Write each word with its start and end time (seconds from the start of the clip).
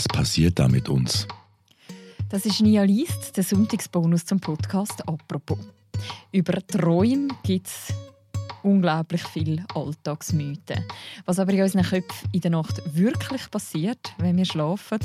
Was 0.00 0.08
passiert 0.08 0.58
da 0.58 0.66
mit 0.66 0.88
uns? 0.88 1.28
Das 2.30 2.46
ist 2.46 2.62
Nia 2.62 2.84
Liest, 2.84 3.36
der 3.36 3.44
Sonntagsbonus 3.44 4.24
zum 4.24 4.40
Podcast 4.40 5.06
«Apropos». 5.06 5.58
Über 6.32 6.54
Träume 6.66 7.28
gibt 7.42 7.66
es 7.66 7.92
unglaublich 8.62 9.22
viele 9.24 9.62
Alltagsmythen. 9.74 10.86
Was 11.26 11.38
aber 11.38 11.52
in 11.52 11.60
unseren 11.60 11.82
Köpfen 11.82 12.30
in 12.32 12.40
der 12.40 12.50
Nacht 12.50 12.80
wirklich 12.96 13.50
passiert, 13.50 14.14
wenn 14.16 14.38
wir 14.38 14.46
schlafen, 14.46 15.00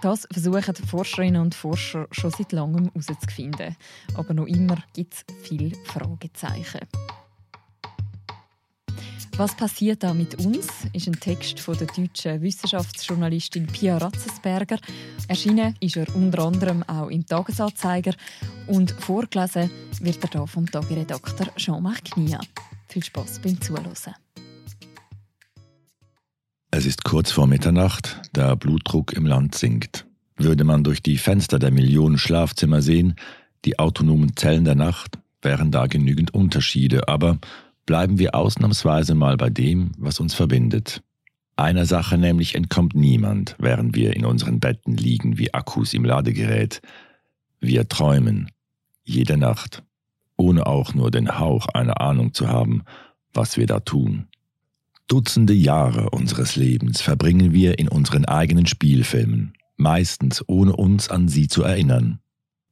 das 0.00 0.26
versuchen 0.32 0.76
Forscherinnen 0.76 1.42
und 1.42 1.54
Forscher 1.54 2.08
schon 2.10 2.30
seit 2.30 2.52
langem 2.52 2.90
herauszufinden. 2.94 3.76
Aber 4.14 4.32
noch 4.32 4.46
immer 4.46 4.82
gibt 4.94 5.12
es 5.12 5.24
viele 5.42 5.76
Fragezeichen. 5.84 6.80
Was 9.38 9.56
passiert 9.56 10.02
da 10.02 10.12
mit 10.12 10.44
uns? 10.44 10.68
ist 10.92 11.08
ein 11.08 11.18
Text 11.18 11.58
von 11.58 11.76
der 11.76 11.86
deutschen 11.86 12.42
Wissenschaftsjournalistin 12.42 13.66
Pia 13.66 13.96
Ratzesberger. 13.96 14.78
Erschienen 15.26 15.74
ist 15.80 15.96
er 15.96 16.14
unter 16.14 16.44
anderem 16.44 16.82
auch 16.82 17.08
im 17.08 17.24
Tagesanzeiger 17.24 18.12
und 18.66 18.90
vorgelesen 18.90 19.70
wird 20.00 20.22
er 20.22 20.28
da 20.28 20.46
vom 20.46 20.70
Tageredakteur 20.70 21.48
Jean-Marc 21.56 22.04
Knia. 22.12 22.40
Viel 22.88 23.02
Spaß 23.02 23.40
beim 23.40 23.58
Zuhören. 23.58 23.94
Es 26.70 26.84
ist 26.84 27.02
kurz 27.04 27.32
vor 27.32 27.46
Mitternacht, 27.46 28.20
der 28.36 28.54
Blutdruck 28.56 29.14
im 29.14 29.24
Land 29.24 29.54
sinkt. 29.54 30.06
Würde 30.36 30.64
man 30.64 30.84
durch 30.84 31.02
die 31.02 31.16
Fenster 31.16 31.58
der 31.58 31.70
Millionen 31.70 32.18
Schlafzimmer 32.18 32.82
sehen, 32.82 33.16
die 33.64 33.78
autonomen 33.78 34.36
Zellen 34.36 34.66
der 34.66 34.74
Nacht, 34.74 35.18
wären 35.40 35.70
da 35.70 35.86
genügend 35.86 36.34
Unterschiede, 36.34 37.08
aber 37.08 37.38
bleiben 37.86 38.18
wir 38.18 38.34
ausnahmsweise 38.34 39.14
mal 39.14 39.36
bei 39.36 39.50
dem, 39.50 39.92
was 39.98 40.20
uns 40.20 40.34
verbindet. 40.34 41.02
Einer 41.56 41.84
Sache 41.86 42.18
nämlich 42.18 42.54
entkommt 42.54 42.94
niemand, 42.94 43.56
während 43.58 43.94
wir 43.94 44.16
in 44.16 44.24
unseren 44.24 44.58
Betten 44.58 44.96
liegen 44.96 45.38
wie 45.38 45.52
Akkus 45.52 45.94
im 45.94 46.04
Ladegerät. 46.04 46.80
Wir 47.60 47.88
träumen. 47.88 48.50
Jede 49.04 49.36
Nacht. 49.36 49.82
Ohne 50.36 50.66
auch 50.66 50.94
nur 50.94 51.10
den 51.10 51.38
Hauch 51.38 51.66
einer 51.68 52.00
Ahnung 52.00 52.32
zu 52.32 52.48
haben, 52.48 52.82
was 53.32 53.56
wir 53.56 53.66
da 53.66 53.80
tun. 53.80 54.26
Dutzende 55.08 55.52
Jahre 55.52 56.10
unseres 56.10 56.56
Lebens 56.56 57.02
verbringen 57.02 57.52
wir 57.52 57.78
in 57.78 57.88
unseren 57.88 58.24
eigenen 58.24 58.66
Spielfilmen, 58.66 59.52
meistens 59.76 60.42
ohne 60.48 60.74
uns 60.74 61.10
an 61.10 61.28
sie 61.28 61.48
zu 61.48 61.62
erinnern. 61.62 62.20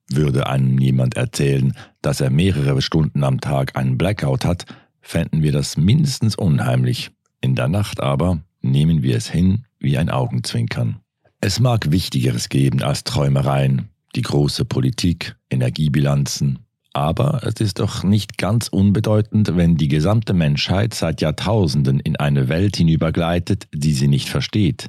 Würde 0.09 0.49
einem 0.49 0.79
jemand 0.79 1.17
erzählen, 1.17 1.75
dass 2.03 2.21
er 2.21 2.31
mehrere 2.31 2.81
Stunden 2.83 3.23
am 3.25 3.41
Tag 3.41 3.77
einen 3.77 3.99
Blackout 3.99 4.45
hat, 4.45 4.65
fänden 5.01 5.43
wir 5.43 5.53
das 5.53 5.77
mindestens 5.77 6.37
unheimlich. 6.37 7.11
In 7.41 7.55
der 7.55 7.69
Nacht 7.69 8.01
aber 8.01 8.41
nehmen 8.63 9.03
wir 9.03 9.17
es 9.17 9.29
hin 9.29 9.65
wie 9.79 9.97
ein 9.97 10.11
Augenzwinkern. 10.11 11.01
Es 11.41 11.59
mag 11.59 11.91
Wichtigeres 11.91 12.49
geben 12.49 12.83
als 12.83 13.05
Träumereien, 13.05 13.89
die 14.15 14.23
große 14.23 14.65
Politik, 14.67 15.37
Energiebilanzen, 15.49 16.59
aber 16.93 17.41
es 17.45 17.61
ist 17.61 17.79
doch 17.79 18.03
nicht 18.03 18.37
ganz 18.37 18.69
unbedeutend, 18.69 19.57
wenn 19.57 19.77
die 19.77 19.89
gesamte 19.89 20.35
Menschheit 20.35 20.93
seit 20.93 21.21
Jahrtausenden 21.21 22.01
in 22.01 22.17
eine 22.17 22.49
Welt 22.49 22.77
hinübergleitet, 22.77 23.69
die 23.73 23.93
sie 23.93 24.09
nicht 24.09 24.29
versteht. 24.29 24.89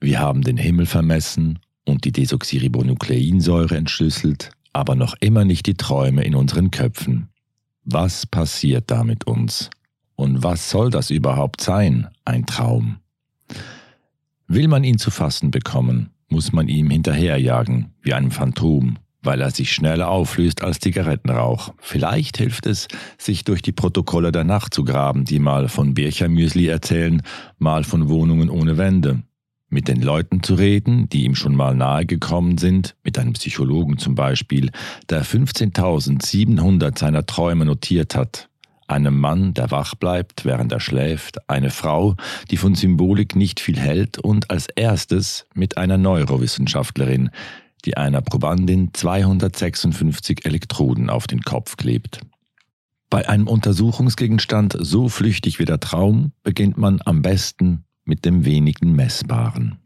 Wir 0.00 0.18
haben 0.18 0.42
den 0.42 0.56
Himmel 0.56 0.86
vermessen 0.86 1.60
und 1.84 2.04
die 2.04 2.12
Desoxyribonukleinsäure 2.12 3.76
entschlüsselt, 3.76 4.50
aber 4.72 4.96
noch 4.96 5.14
immer 5.20 5.44
nicht 5.44 5.66
die 5.66 5.74
Träume 5.74 6.24
in 6.24 6.34
unseren 6.34 6.70
Köpfen. 6.70 7.28
Was 7.84 8.26
passiert 8.26 8.90
da 8.90 9.04
mit 9.04 9.26
uns? 9.26 9.68
Und 10.16 10.42
was 10.42 10.70
soll 10.70 10.90
das 10.90 11.10
überhaupt 11.10 11.60
sein, 11.60 12.08
ein 12.24 12.46
Traum? 12.46 12.96
Will 14.46 14.68
man 14.68 14.84
ihn 14.84 14.98
zu 14.98 15.10
fassen 15.10 15.50
bekommen, 15.50 16.10
muss 16.28 16.52
man 16.52 16.68
ihm 16.68 16.90
hinterherjagen, 16.90 17.92
wie 18.00 18.14
einem 18.14 18.30
Phantom, 18.30 18.96
weil 19.22 19.40
er 19.40 19.50
sich 19.50 19.72
schneller 19.72 20.08
auflöst 20.08 20.62
als 20.62 20.80
Zigarettenrauch. 20.80 21.74
Vielleicht 21.78 22.38
hilft 22.38 22.66
es, 22.66 22.88
sich 23.18 23.44
durch 23.44 23.62
die 23.62 23.72
Protokolle 23.72 24.32
der 24.32 24.44
Nacht 24.44 24.72
zu 24.72 24.84
graben, 24.84 25.24
die 25.24 25.38
mal 25.38 25.68
von 25.68 25.94
Birchermüsli 25.94 26.68
erzählen, 26.68 27.22
mal 27.58 27.84
von 27.84 28.08
Wohnungen 28.08 28.48
ohne 28.48 28.78
Wände 28.78 29.22
mit 29.68 29.88
den 29.88 30.02
Leuten 30.02 30.42
zu 30.42 30.54
reden, 30.54 31.08
die 31.08 31.24
ihm 31.24 31.34
schon 31.34 31.56
mal 31.56 31.74
nahe 31.74 32.06
gekommen 32.06 32.58
sind, 32.58 32.94
mit 33.02 33.18
einem 33.18 33.32
Psychologen 33.32 33.98
zum 33.98 34.14
Beispiel, 34.14 34.70
der 35.08 35.24
15.700 35.24 36.98
seiner 36.98 37.26
Träume 37.26 37.64
notiert 37.64 38.14
hat, 38.14 38.48
einem 38.86 39.18
Mann, 39.18 39.54
der 39.54 39.70
wach 39.70 39.94
bleibt, 39.94 40.44
während 40.44 40.72
er 40.72 40.80
schläft, 40.80 41.48
eine 41.48 41.70
Frau, 41.70 42.16
die 42.50 42.56
von 42.56 42.74
Symbolik 42.74 43.34
nicht 43.34 43.60
viel 43.60 43.78
hält. 43.78 44.18
Und 44.18 44.50
als 44.50 44.68
erstes 44.68 45.46
mit 45.54 45.78
einer 45.78 45.98
Neurowissenschaftlerin, 45.98 47.30
die 47.84 47.96
einer 47.96 48.22
Probandin 48.22 48.90
256 48.92 50.44
Elektroden 50.44 51.10
auf 51.10 51.26
den 51.26 51.42
Kopf 51.42 51.76
klebt. 51.76 52.20
Bei 53.10 53.28
einem 53.28 53.46
Untersuchungsgegenstand 53.46 54.76
so 54.78 55.08
flüchtig 55.08 55.58
wie 55.58 55.66
der 55.66 55.80
Traum 55.80 56.32
beginnt 56.42 56.76
man 56.78 57.00
am 57.04 57.22
besten 57.22 57.84
mit 58.04 58.24
dem 58.24 58.44
wenigen 58.44 58.94
Messbaren. 58.94 59.78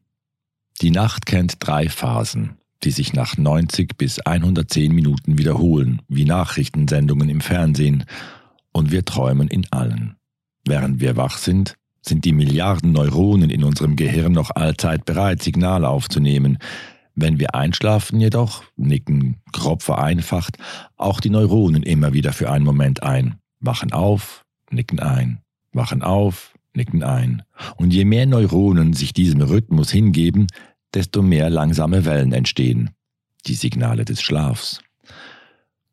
Die 0.81 0.91
Nacht 0.91 1.27
kennt 1.27 1.57
drei 1.59 1.89
Phasen, 1.89 2.59
die 2.85 2.91
sich 2.91 3.13
nach 3.13 3.37
90 3.37 3.97
bis 3.97 4.21
110 4.21 4.95
Minuten 4.95 5.39
wiederholen, 5.39 6.03
wie 6.09 6.25
Nachrichtensendungen 6.25 7.29
im 7.29 7.41
Fernsehen, 7.41 8.05
und 8.73 8.93
wir 8.93 9.05
träumen 9.05 9.49
in 9.49 9.67
allen. 9.73 10.17
Während 10.65 11.01
wir 11.01 11.17
wach 11.17 11.39
sind, 11.39 11.75
sind 12.03 12.25
die 12.25 12.33
Milliarden 12.33 12.93
Neuronen 12.93 13.51
in 13.51 13.65
unserem 13.65 13.97
Gehirn 13.97 14.33
noch 14.33 14.51
allzeit 14.55 15.05
bereit, 15.05 15.43
Signale 15.43 15.89
aufzunehmen. 15.89 16.59
Wenn 17.15 17.41
wir 17.41 17.55
einschlafen 17.55 18.21
jedoch, 18.21 18.63
nicken 18.77 19.39
grob 19.53 19.83
vereinfacht 19.83 20.59
auch 20.97 21.21
die 21.21 21.31
Neuronen 21.31 21.83
immer 21.83 22.13
wieder 22.13 22.33
für 22.33 22.51
einen 22.51 22.65
Moment 22.65 23.03
ein, 23.03 23.39
wachen 23.61 23.93
auf, 23.93 24.45
nicken 24.71 25.01
ein, 25.01 25.41
wachen 25.73 26.03
auf, 26.03 26.55
nicken 26.75 27.03
ein. 27.03 27.43
Und 27.77 27.93
je 27.93 28.05
mehr 28.05 28.27
Neuronen 28.27 28.93
sich 28.93 29.13
diesem 29.13 29.41
Rhythmus 29.41 29.91
hingeben, 29.91 30.47
desto 30.95 31.23
mehr 31.23 31.51
langsame 31.51 32.05
Wellen 32.05 32.33
entstehen, 32.33 32.91
die 33.47 33.55
Signale 33.55 34.05
des 34.05 34.23
Schlafs. 34.23 34.81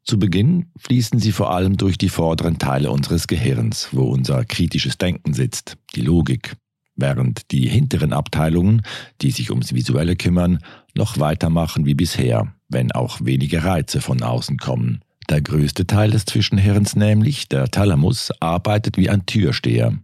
Zu 0.04 0.20
Beginn 0.20 0.68
fließen 0.78 1.20
sie 1.20 1.32
vor 1.32 1.52
allem 1.52 1.78
durch 1.78 1.98
die 1.98 2.10
vorderen 2.10 2.60
Teile 2.60 2.92
unseres 2.92 3.28
Gehirns, 3.28 3.90
wo 3.92 4.04
unser 4.04 4.46
kritisches 4.46 5.00
Denken 5.00 5.34
sitzt, 5.34 5.78
die 5.96 6.02
Logik, 6.02 6.56
während 6.96 7.52
die 7.52 7.68
hinteren 7.68 8.14
Abteilungen, 8.14 8.84
die 9.22 9.32
sich 9.32 9.50
ums 9.50 9.74
Visuelle 9.74 10.16
kümmern, 10.16 10.60
noch 10.94 11.20
weitermachen 11.20 11.86
wie 11.86 11.96
bisher, 11.96 12.54
wenn 12.70 12.92
auch 12.92 13.20
wenige 13.24 13.64
Reize 13.64 14.00
von 14.00 14.22
außen 14.22 14.58
kommen. 14.58 15.02
Der 15.28 15.42
größte 15.42 15.88
Teil 15.88 16.12
des 16.12 16.26
Zwischenhirns, 16.26 16.96
nämlich 16.96 17.50
der 17.50 17.72
Thalamus, 17.72 18.32
arbeitet 18.40 18.98
wie 18.98 19.10
ein 19.10 19.26
Türsteher, 19.26 19.98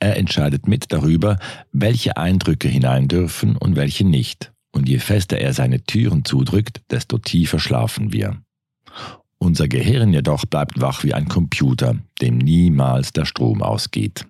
er 0.00 0.16
entscheidet 0.16 0.68
mit 0.68 0.92
darüber, 0.92 1.38
welche 1.72 2.16
Eindrücke 2.16 2.68
hinein 2.68 3.08
dürfen 3.08 3.56
und 3.56 3.76
welche 3.76 4.04
nicht. 4.06 4.52
Und 4.70 4.88
je 4.88 4.98
fester 4.98 5.38
er 5.38 5.54
seine 5.54 5.82
Türen 5.82 6.24
zudrückt, 6.24 6.82
desto 6.90 7.18
tiefer 7.18 7.58
schlafen 7.58 8.12
wir. 8.12 8.36
Unser 9.38 9.68
Gehirn 9.68 10.12
jedoch 10.12 10.44
bleibt 10.46 10.80
wach 10.80 11.04
wie 11.04 11.14
ein 11.14 11.28
Computer, 11.28 11.96
dem 12.20 12.38
niemals 12.38 13.12
der 13.12 13.24
Strom 13.24 13.62
ausgeht. 13.62 14.26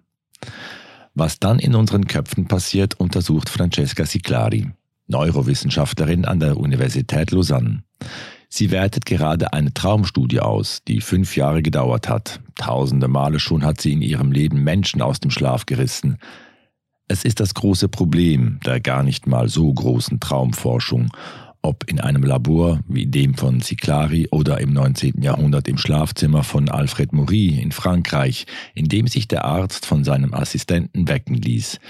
Was 1.14 1.40
dann 1.40 1.58
in 1.58 1.74
unseren 1.74 2.06
Köpfen 2.06 2.46
passiert, 2.46 3.00
untersucht 3.00 3.48
Francesca 3.48 4.06
Siclari, 4.06 4.70
Neurowissenschaftlerin 5.08 6.24
an 6.24 6.40
der 6.40 6.58
Universität 6.58 7.30
Lausanne. 7.30 7.82
Sie 8.48 8.70
wertet 8.70 9.04
gerade 9.04 9.52
eine 9.52 9.74
Traumstudie 9.74 10.40
aus, 10.40 10.82
die 10.88 11.00
fünf 11.00 11.36
Jahre 11.36 11.62
gedauert 11.62 12.08
hat. 12.08 12.40
Tausende 12.54 13.06
Male 13.06 13.40
schon 13.40 13.64
hat 13.64 13.80
sie 13.80 13.92
in 13.92 14.02
ihrem 14.02 14.32
Leben 14.32 14.64
Menschen 14.64 15.02
aus 15.02 15.20
dem 15.20 15.30
Schlaf 15.30 15.66
gerissen. 15.66 16.18
Es 17.08 17.24
ist 17.24 17.40
das 17.40 17.54
große 17.54 17.88
Problem 17.88 18.58
der 18.64 18.80
gar 18.80 19.02
nicht 19.02 19.26
mal 19.26 19.48
so 19.48 19.72
großen 19.72 20.20
Traumforschung, 20.20 21.10
ob 21.62 21.84
in 21.88 22.00
einem 22.00 22.22
Labor 22.22 22.80
wie 22.88 23.06
dem 23.06 23.34
von 23.34 23.60
Ciclari 23.60 24.28
oder 24.30 24.60
im 24.60 24.72
19. 24.72 25.22
Jahrhundert 25.22 25.68
im 25.68 25.76
Schlafzimmer 25.76 26.42
von 26.42 26.68
Alfred 26.68 27.12
Maury 27.12 27.60
in 27.60 27.72
Frankreich, 27.72 28.46
in 28.74 28.88
dem 28.88 29.06
sich 29.08 29.28
der 29.28 29.44
Arzt 29.44 29.84
von 29.84 30.04
seinem 30.04 30.32
Assistenten 30.32 31.08
wecken 31.08 31.34
ließ. 31.34 31.80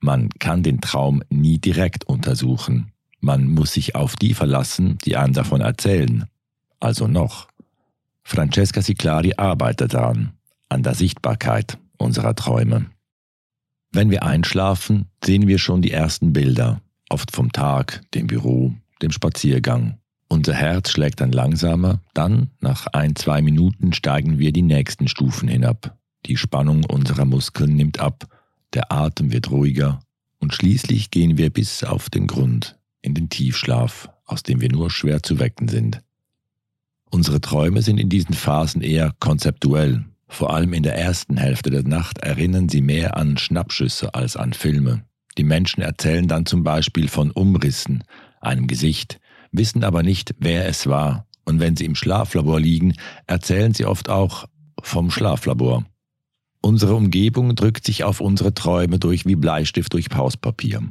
Man 0.00 0.28
kann 0.38 0.62
den 0.62 0.80
Traum 0.80 1.22
nie 1.30 1.58
direkt 1.58 2.04
untersuchen. 2.04 2.93
Man 3.24 3.48
muss 3.48 3.72
sich 3.72 3.94
auf 3.94 4.16
die 4.16 4.34
verlassen, 4.34 4.98
die 5.06 5.16
einem 5.16 5.32
davon 5.32 5.62
erzählen. 5.62 6.26
Also 6.78 7.08
noch. 7.08 7.48
Francesca 8.22 8.82
Siclari 8.82 9.32
arbeitet 9.38 9.94
daran, 9.94 10.34
an 10.68 10.82
der 10.82 10.94
Sichtbarkeit 10.94 11.78
unserer 11.96 12.34
Träume. 12.34 12.90
Wenn 13.92 14.10
wir 14.10 14.24
einschlafen, 14.24 15.06
sehen 15.24 15.48
wir 15.48 15.56
schon 15.56 15.80
die 15.80 15.90
ersten 15.90 16.34
Bilder, 16.34 16.82
oft 17.08 17.34
vom 17.34 17.50
Tag, 17.50 18.02
dem 18.12 18.26
Büro, 18.26 18.74
dem 19.00 19.10
Spaziergang. 19.10 19.96
Unser 20.28 20.52
Herz 20.52 20.90
schlägt 20.90 21.22
dann 21.22 21.32
langsamer, 21.32 22.00
dann, 22.12 22.50
nach 22.60 22.88
ein, 22.88 23.16
zwei 23.16 23.40
Minuten, 23.40 23.94
steigen 23.94 24.38
wir 24.38 24.52
die 24.52 24.60
nächsten 24.60 25.08
Stufen 25.08 25.48
hinab. 25.48 25.96
Die 26.26 26.36
Spannung 26.36 26.84
unserer 26.84 27.24
Muskeln 27.24 27.74
nimmt 27.74 28.00
ab, 28.00 28.26
der 28.74 28.92
Atem 28.92 29.32
wird 29.32 29.50
ruhiger 29.50 30.00
und 30.40 30.52
schließlich 30.52 31.10
gehen 31.10 31.38
wir 31.38 31.48
bis 31.48 31.84
auf 31.84 32.10
den 32.10 32.26
Grund 32.26 32.76
in 33.04 33.14
den 33.14 33.28
Tiefschlaf, 33.28 34.08
aus 34.24 34.42
dem 34.42 34.60
wir 34.60 34.70
nur 34.70 34.90
schwer 34.90 35.22
zu 35.22 35.38
wecken 35.38 35.68
sind. 35.68 36.00
Unsere 37.10 37.40
Träume 37.40 37.82
sind 37.82 37.98
in 37.98 38.08
diesen 38.08 38.34
Phasen 38.34 38.80
eher 38.80 39.12
konzeptuell. 39.20 40.04
Vor 40.26 40.54
allem 40.54 40.72
in 40.72 40.82
der 40.82 40.96
ersten 40.96 41.36
Hälfte 41.36 41.70
der 41.70 41.84
Nacht 41.84 42.18
erinnern 42.18 42.68
sie 42.68 42.80
mehr 42.80 43.16
an 43.16 43.36
Schnappschüsse 43.36 44.14
als 44.14 44.36
an 44.36 44.52
Filme. 44.52 45.04
Die 45.36 45.44
Menschen 45.44 45.82
erzählen 45.82 46.26
dann 46.26 46.46
zum 46.46 46.64
Beispiel 46.64 47.08
von 47.08 47.30
Umrissen, 47.30 48.04
einem 48.40 48.66
Gesicht, 48.66 49.20
wissen 49.52 49.84
aber 49.84 50.02
nicht, 50.02 50.34
wer 50.38 50.66
es 50.66 50.86
war. 50.86 51.26
Und 51.44 51.60
wenn 51.60 51.76
sie 51.76 51.84
im 51.84 51.94
Schlaflabor 51.94 52.58
liegen, 52.58 52.94
erzählen 53.26 53.74
sie 53.74 53.84
oft 53.84 54.08
auch 54.08 54.46
vom 54.82 55.10
Schlaflabor. 55.10 55.84
Unsere 56.62 56.94
Umgebung 56.94 57.54
drückt 57.54 57.84
sich 57.84 58.04
auf 58.04 58.20
unsere 58.20 58.54
Träume 58.54 58.98
durch 58.98 59.26
wie 59.26 59.36
Bleistift 59.36 59.92
durch 59.92 60.08
Pauspapier. 60.08 60.82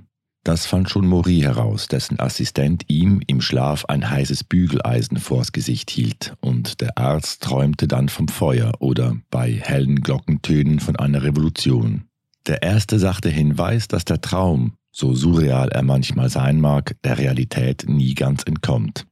Das 0.43 0.65
fand 0.65 0.89
schon 0.89 1.07
Maury 1.07 1.39
heraus, 1.39 1.87
dessen 1.87 2.19
Assistent 2.19 2.83
ihm 2.89 3.21
im 3.27 3.39
Schlaf 3.39 3.85
ein 3.85 4.09
heißes 4.09 4.43
Bügeleisen 4.43 5.17
vors 5.17 5.53
Gesicht 5.53 5.89
hielt, 5.89 6.35
und 6.41 6.81
der 6.81 6.97
Arzt 6.97 7.43
träumte 7.43 7.87
dann 7.87 8.09
vom 8.09 8.27
Feuer 8.27 8.73
oder 8.79 9.15
bei 9.31 9.53
hellen 9.53 10.01
Glockentönen 10.01 10.81
von 10.81 10.97
einer 10.97 11.23
Revolution. 11.23 12.03
Der 12.45 12.61
erste 12.61 12.99
sachte 12.99 13.29
Hinweis, 13.29 13.87
dass 13.87 14.03
der 14.03 14.19
Traum, 14.19 14.73
so 14.91 15.15
surreal 15.15 15.69
er 15.69 15.81
manchmal 15.81 16.29
sein 16.29 16.59
mag, 16.59 16.97
der 17.03 17.17
Realität 17.17 17.85
nie 17.87 18.13
ganz 18.13 18.43
entkommt. 18.43 19.05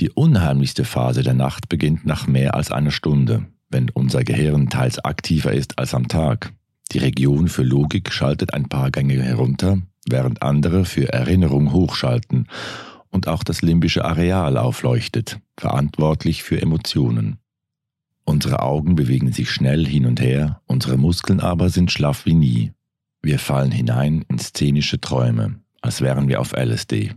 Die 0.00 0.10
unheimlichste 0.10 0.86
Phase 0.86 1.22
der 1.22 1.34
Nacht 1.34 1.68
beginnt 1.68 2.06
nach 2.06 2.26
mehr 2.26 2.54
als 2.54 2.72
einer 2.72 2.92
Stunde, 2.92 3.44
wenn 3.68 3.90
unser 3.90 4.24
Gehirn 4.24 4.70
teils 4.70 4.98
aktiver 4.98 5.52
ist 5.52 5.78
als 5.78 5.92
am 5.92 6.08
Tag. 6.08 6.54
Die 6.92 6.98
Region 6.98 7.48
für 7.48 7.62
Logik 7.62 8.10
schaltet 8.10 8.54
ein 8.54 8.70
paar 8.70 8.90
Gänge 8.90 9.22
herunter, 9.22 9.82
während 10.08 10.42
andere 10.42 10.84
für 10.84 11.12
Erinnerung 11.12 11.72
hochschalten 11.72 12.48
und 13.10 13.28
auch 13.28 13.42
das 13.42 13.62
limbische 13.62 14.04
Areal 14.04 14.56
aufleuchtet, 14.56 15.40
verantwortlich 15.56 16.42
für 16.42 16.60
Emotionen. 16.60 17.38
Unsere 18.24 18.60
Augen 18.60 18.94
bewegen 18.94 19.32
sich 19.32 19.50
schnell 19.50 19.86
hin 19.86 20.06
und 20.06 20.20
her, 20.20 20.60
unsere 20.66 20.96
Muskeln 20.96 21.40
aber 21.40 21.68
sind 21.68 21.90
schlaff 21.90 22.26
wie 22.26 22.34
nie. 22.34 22.72
Wir 23.22 23.38
fallen 23.38 23.72
hinein 23.72 24.24
in 24.28 24.38
szenische 24.38 25.00
Träume, 25.00 25.60
als 25.82 26.00
wären 26.00 26.28
wir 26.28 26.40
auf 26.40 26.52
LSD. 26.52 27.14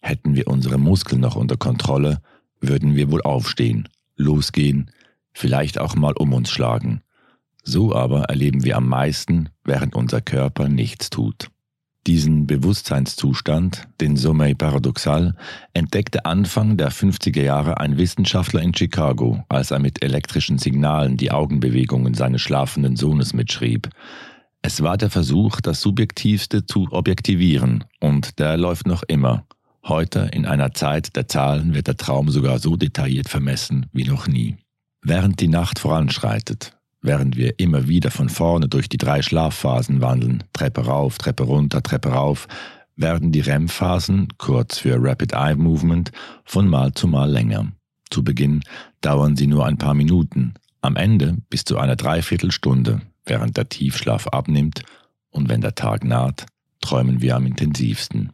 Hätten 0.00 0.34
wir 0.34 0.48
unsere 0.48 0.78
Muskeln 0.78 1.20
noch 1.20 1.36
unter 1.36 1.56
Kontrolle, 1.56 2.20
würden 2.60 2.96
wir 2.96 3.10
wohl 3.10 3.22
aufstehen, 3.22 3.88
losgehen, 4.16 4.90
vielleicht 5.32 5.78
auch 5.78 5.94
mal 5.94 6.14
um 6.14 6.32
uns 6.32 6.50
schlagen. 6.50 7.02
So 7.62 7.94
aber 7.94 8.24
erleben 8.24 8.64
wir 8.64 8.76
am 8.76 8.88
meisten, 8.88 9.50
während 9.64 9.94
unser 9.94 10.20
Körper 10.20 10.68
nichts 10.68 11.10
tut. 11.10 11.50
Diesen 12.06 12.46
Bewusstseinszustand, 12.46 13.88
den 13.98 14.16
Sommeil 14.16 14.54
paradoxal, 14.54 15.34
entdeckte 15.72 16.26
Anfang 16.26 16.76
der 16.76 16.92
50er 16.92 17.40
Jahre 17.40 17.78
ein 17.80 17.96
Wissenschaftler 17.96 18.60
in 18.60 18.74
Chicago, 18.74 19.42
als 19.48 19.70
er 19.70 19.78
mit 19.78 20.04
elektrischen 20.04 20.58
Signalen 20.58 21.16
die 21.16 21.30
Augenbewegungen 21.30 22.12
seines 22.12 22.42
schlafenden 22.42 22.96
Sohnes 22.96 23.32
mitschrieb. 23.32 23.88
Es 24.60 24.82
war 24.82 24.98
der 24.98 25.08
Versuch, 25.08 25.62
das 25.62 25.80
Subjektivste 25.80 26.66
zu 26.66 26.88
objektivieren, 26.90 27.84
und 28.00 28.38
der 28.38 28.58
läuft 28.58 28.86
noch 28.86 29.02
immer. 29.02 29.46
Heute, 29.82 30.28
in 30.32 30.44
einer 30.44 30.72
Zeit 30.72 31.16
der 31.16 31.26
Zahlen, 31.26 31.74
wird 31.74 31.86
der 31.86 31.96
Traum 31.96 32.30
sogar 32.30 32.58
so 32.58 32.76
detailliert 32.76 33.30
vermessen 33.30 33.86
wie 33.92 34.04
noch 34.04 34.26
nie. 34.26 34.56
Während 35.02 35.40
die 35.40 35.48
Nacht 35.48 35.78
voranschreitet, 35.78 36.76
während 37.04 37.36
wir 37.36 37.58
immer 37.58 37.86
wieder 37.86 38.10
von 38.10 38.30
vorne 38.30 38.66
durch 38.66 38.88
die 38.88 38.96
drei 38.96 39.20
Schlafphasen 39.20 40.00
wandeln, 40.00 40.42
Treppe 40.54 40.86
rauf, 40.86 41.18
Treppe 41.18 41.44
runter, 41.44 41.82
Treppe 41.82 42.08
rauf, 42.08 42.48
werden 42.96 43.30
die 43.30 43.40
REM-Phasen, 43.40 44.28
kurz 44.38 44.78
für 44.78 44.96
Rapid 44.98 45.34
Eye 45.34 45.54
Movement, 45.54 46.12
von 46.44 46.66
Mal 46.66 46.94
zu 46.94 47.06
Mal 47.06 47.30
länger. 47.30 47.70
Zu 48.10 48.24
Beginn 48.24 48.62
dauern 49.02 49.36
sie 49.36 49.46
nur 49.46 49.66
ein 49.66 49.76
paar 49.76 49.94
Minuten, 49.94 50.54
am 50.80 50.96
Ende 50.96 51.36
bis 51.50 51.64
zu 51.64 51.76
einer 51.78 51.96
Dreiviertelstunde, 51.96 53.02
während 53.26 53.58
der 53.58 53.68
Tiefschlaf 53.68 54.28
abnimmt 54.28 54.82
und 55.30 55.50
wenn 55.50 55.60
der 55.60 55.74
Tag 55.74 56.04
naht, 56.04 56.46
träumen 56.80 57.20
wir 57.20 57.36
am 57.36 57.44
intensivsten. 57.44 58.32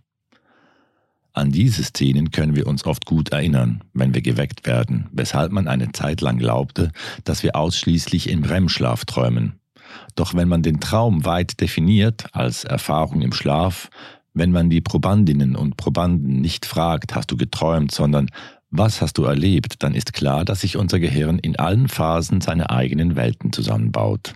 An 1.33 1.51
diese 1.53 1.85
Szenen 1.85 2.31
können 2.31 2.57
wir 2.57 2.67
uns 2.67 2.85
oft 2.85 3.07
gut 3.07 3.31
erinnern, 3.31 3.85
wenn 3.93 4.15
wir 4.15 4.23
geweckt 4.23 4.67
werden, 4.67 5.09
weshalb 5.13 5.53
man 5.53 5.69
eine 5.69 5.93
Zeit 5.93 6.21
lang 6.21 6.39
glaubte, 6.39 6.91
dass 7.25 7.43
wir 7.43 7.55
ausschließlich 7.55 8.29
im 8.29 8.43
REM-Schlaf 8.43 9.05
träumen. 9.05 9.61
Doch 10.17 10.35
wenn 10.35 10.49
man 10.49 10.63
den 10.63 10.81
Traum 10.81 11.25
weit 11.25 11.61
definiert 11.61 12.27
als 12.33 12.65
Erfahrung 12.65 13.23
im 13.23 13.33
Schlaf, 13.33 13.91
wenn 14.35 14.53
man 14.53 14.71
die 14.71 14.81
Probandinnen 14.81 15.57
und 15.57 15.77
Probanden 15.77 16.41
nicht 16.41 16.67
fragt, 16.67 17.15
hast 17.15 17.31
du 17.31 17.37
geträumt, 17.37 17.93
sondern 17.93 18.29
was 18.71 19.01
hast 19.01 19.19
du 19.19 19.25
erlebt, 19.25 19.83
dann 19.83 19.95
ist 19.95 20.13
klar, 20.13 20.45
dass 20.45 20.61
sich 20.61 20.77
unser 20.77 21.01
Gehirn 21.01 21.39
in 21.39 21.57
allen 21.57 21.89
Phasen 21.89 22.41
seine 22.41 22.71
eigenen 22.71 23.17
Welten 23.17 23.53
zusammenbaut. 23.53 24.35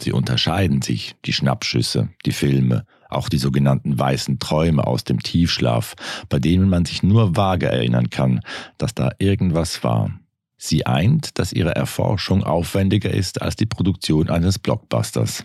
Sie 0.00 0.12
unterscheiden 0.12 0.80
sich, 0.80 1.16
die 1.26 1.34
Schnappschüsse, 1.34 2.08
die 2.24 2.32
Filme, 2.32 2.86
auch 3.14 3.28
die 3.28 3.38
sogenannten 3.38 3.98
weißen 3.98 4.38
Träume 4.38 4.86
aus 4.86 5.04
dem 5.04 5.22
Tiefschlaf, 5.22 5.94
bei 6.28 6.38
denen 6.38 6.68
man 6.68 6.84
sich 6.84 7.02
nur 7.02 7.36
vage 7.36 7.66
erinnern 7.66 8.10
kann, 8.10 8.40
dass 8.78 8.94
da 8.94 9.10
irgendwas 9.18 9.84
war. 9.84 10.10
Sie 10.56 10.86
eint, 10.86 11.38
dass 11.38 11.52
ihre 11.52 11.74
Erforschung 11.74 12.44
aufwendiger 12.44 13.10
ist 13.10 13.42
als 13.42 13.56
die 13.56 13.66
Produktion 13.66 14.30
eines 14.30 14.58
Blockbusters. 14.58 15.44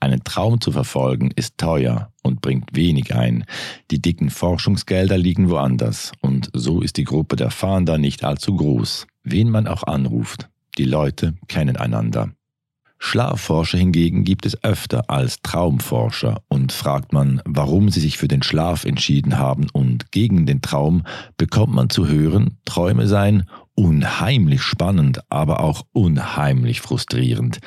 Einen 0.00 0.22
Traum 0.22 0.60
zu 0.60 0.70
verfolgen 0.70 1.30
ist 1.34 1.58
teuer 1.58 2.12
und 2.22 2.40
bringt 2.40 2.76
wenig 2.76 3.14
ein. 3.14 3.44
Die 3.90 4.00
dicken 4.00 4.30
Forschungsgelder 4.30 5.18
liegen 5.18 5.50
woanders 5.50 6.12
und 6.20 6.50
so 6.52 6.82
ist 6.82 6.98
die 6.98 7.04
Gruppe 7.04 7.36
der 7.36 7.50
Fahnder 7.50 7.98
nicht 7.98 8.24
allzu 8.24 8.54
groß. 8.54 9.06
Wen 9.24 9.50
man 9.50 9.66
auch 9.66 9.82
anruft, 9.82 10.48
die 10.76 10.84
Leute 10.84 11.34
kennen 11.48 11.76
einander. 11.76 12.30
Schlafforscher 12.98 13.78
hingegen 13.78 14.24
gibt 14.24 14.44
es 14.44 14.62
öfter 14.64 15.08
als 15.08 15.40
Traumforscher 15.42 16.42
und 16.48 16.72
fragt 16.72 17.12
man, 17.12 17.40
warum 17.44 17.88
sie 17.90 18.00
sich 18.00 18.18
für 18.18 18.28
den 18.28 18.42
Schlaf 18.42 18.84
entschieden 18.84 19.38
haben 19.38 19.68
und 19.72 20.10
gegen 20.10 20.46
den 20.46 20.62
Traum, 20.62 21.04
bekommt 21.36 21.74
man 21.74 21.90
zu 21.90 22.08
hören, 22.08 22.58
Träume 22.64 23.06
seien 23.06 23.44
unheimlich 23.74 24.62
spannend, 24.62 25.20
aber 25.30 25.60
auch 25.60 25.82
unheimlich 25.92 26.80
frustrierend. 26.80 27.60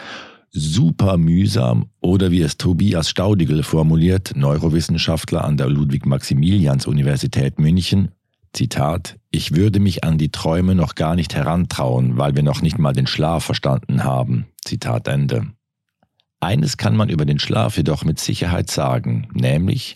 Super 0.49 1.15
mühsam 1.15 1.85
oder 2.01 2.29
wie 2.31 2.41
es 2.41 2.57
Tobias 2.57 3.09
Staudigl 3.09 3.63
formuliert, 3.63 4.33
Neurowissenschaftler 4.35 5.45
an 5.45 5.55
der 5.55 5.69
Ludwig-Maximilians-Universität 5.69 7.57
München, 7.57 8.11
Zitat, 8.53 9.17
ich 9.29 9.55
würde 9.55 9.79
mich 9.79 10.03
an 10.03 10.17
die 10.17 10.29
Träume 10.29 10.75
noch 10.75 10.95
gar 10.95 11.15
nicht 11.15 11.33
herantrauen, 11.35 12.17
weil 12.17 12.35
wir 12.35 12.43
noch 12.43 12.61
nicht 12.61 12.77
mal 12.77 12.93
den 12.93 13.07
Schlaf 13.07 13.45
verstanden 13.45 14.03
haben. 14.03 14.47
Zitat 14.65 15.07
Ende. 15.07 15.47
Eines 16.41 16.77
kann 16.77 16.97
man 16.97 17.09
über 17.09 17.25
den 17.25 17.39
Schlaf 17.39 17.77
jedoch 17.77 18.03
mit 18.03 18.19
Sicherheit 18.19 18.69
sagen, 18.69 19.29
nämlich, 19.33 19.95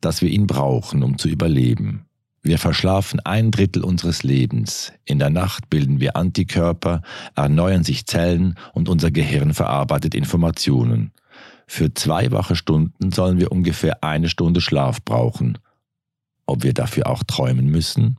dass 0.00 0.22
wir 0.22 0.28
ihn 0.28 0.46
brauchen, 0.46 1.02
um 1.02 1.18
zu 1.18 1.28
überleben. 1.28 2.04
Wir 2.42 2.58
verschlafen 2.58 3.20
ein 3.20 3.50
Drittel 3.50 3.82
unseres 3.82 4.22
Lebens. 4.22 4.92
In 5.04 5.18
der 5.18 5.30
Nacht 5.30 5.68
bilden 5.70 5.98
wir 5.98 6.16
Antikörper, 6.16 7.02
erneuern 7.34 7.82
sich 7.82 8.06
Zellen 8.06 8.54
und 8.74 8.88
unser 8.88 9.10
Gehirn 9.10 9.54
verarbeitet 9.54 10.14
Informationen. 10.14 11.12
Für 11.66 11.92
zwei 11.92 12.30
wache 12.30 12.54
Stunden 12.54 13.10
sollen 13.10 13.38
wir 13.38 13.50
ungefähr 13.50 14.02
eine 14.04 14.28
Stunde 14.28 14.60
Schlaf 14.60 15.04
brauchen. 15.04 15.58
Ob 16.48 16.62
wir 16.62 16.72
dafür 16.72 17.08
auch 17.08 17.22
träumen 17.24 17.66
müssen? 17.66 18.16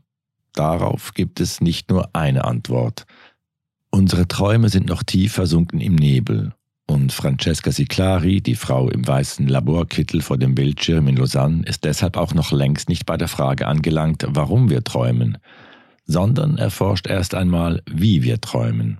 Darauf 0.53 1.15
gibt 1.15 1.39
es 1.39 1.62
nicht 1.62 1.89
nur 1.89 2.15
eine 2.15 2.45
Antwort. 2.45 3.05
Unsere 3.89 4.27
Träume 4.27 4.69
sind 4.69 4.88
noch 4.88 5.01
tief 5.01 5.33
versunken 5.33 5.81
im 5.81 5.95
Nebel. 5.95 6.53
Und 6.86 7.12
Francesca 7.12 7.71
Siclari, 7.71 8.39
die 8.39 8.53
Frau 8.53 8.88
im 8.89 9.07
weißen 9.07 9.48
Laborkittel 9.48 10.21
vor 10.21 10.38
dem 10.38 10.53
Bildschirm 10.53 11.07
in 11.07 11.17
Lausanne, 11.17 11.63
ist 11.65 11.86
deshalb 11.86 12.17
auch 12.17 12.36
noch 12.36 12.51
längst 12.51 12.88
nicht 12.88 13.07
bei 13.07 13.17
der 13.17 13.27
Frage 13.27 13.65
angelangt, 13.65 14.24
warum 14.27 14.69
wir 14.69 14.83
träumen, 14.83 15.39
sondern 16.05 16.59
erforscht 16.59 17.07
erst 17.07 17.33
einmal, 17.33 17.81
wie 17.89 18.21
wir 18.21 18.39
träumen. 18.41 19.00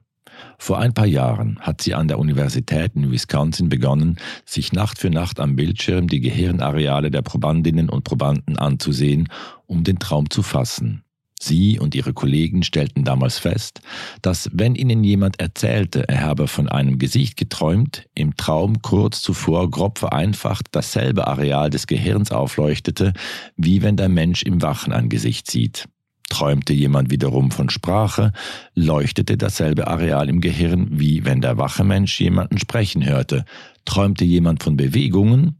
Vor 0.61 0.77
ein 0.77 0.93
paar 0.93 1.05
Jahren 1.05 1.57
hat 1.61 1.81
sie 1.81 1.95
an 1.95 2.09
der 2.09 2.19
Universität 2.19 2.91
in 2.93 3.09
Wisconsin 3.11 3.69
begonnen, 3.69 4.17
sich 4.45 4.73
Nacht 4.73 4.99
für 4.99 5.09
Nacht 5.09 5.39
am 5.39 5.55
Bildschirm 5.55 6.07
die 6.07 6.19
Gehirnareale 6.19 7.09
der 7.09 7.21
Probandinnen 7.21 7.89
und 7.89 8.03
Probanden 8.03 8.57
anzusehen, 8.57 9.29
um 9.67 9.85
den 9.85 9.99
Traum 9.99 10.29
zu 10.29 10.43
fassen. 10.43 11.03
Sie 11.41 11.79
und 11.79 11.95
ihre 11.95 12.13
Kollegen 12.13 12.63
stellten 12.63 13.05
damals 13.05 13.39
fest, 13.39 13.79
dass 14.21 14.49
wenn 14.51 14.75
ihnen 14.75 15.05
jemand 15.05 15.39
erzählte, 15.39 16.07
er 16.09 16.21
habe 16.21 16.49
von 16.49 16.67
einem 16.67 16.99
Gesicht 16.99 17.37
geträumt, 17.37 18.07
im 18.13 18.35
Traum 18.35 18.81
kurz 18.81 19.21
zuvor 19.21 19.71
grob 19.71 19.97
vereinfacht 19.97 20.67
dasselbe 20.71 21.27
Areal 21.27 21.69
des 21.69 21.87
Gehirns 21.87 22.31
aufleuchtete, 22.31 23.13
wie 23.55 23.81
wenn 23.81 23.95
der 23.95 24.09
Mensch 24.09 24.43
im 24.43 24.61
Wachen 24.61 24.91
ein 24.91 25.07
Gesicht 25.07 25.49
sieht. 25.49 25.87
Träumte 26.29 26.74
jemand 26.74 27.09
wiederum 27.09 27.51
von 27.51 27.69
Sprache, 27.69 28.31
leuchtete 28.75 29.36
dasselbe 29.36 29.88
Areal 29.88 30.29
im 30.29 30.41
Gehirn, 30.41 30.88
wie 31.00 31.25
wenn 31.25 31.41
der 31.41 31.57
wache 31.57 31.83
Mensch 31.83 32.19
jemanden 32.19 32.59
sprechen 32.59 33.05
hörte. 33.05 33.45
Träumte 33.86 34.25
jemand 34.25 34.63
von 34.63 34.77
Bewegungen, 34.77 35.59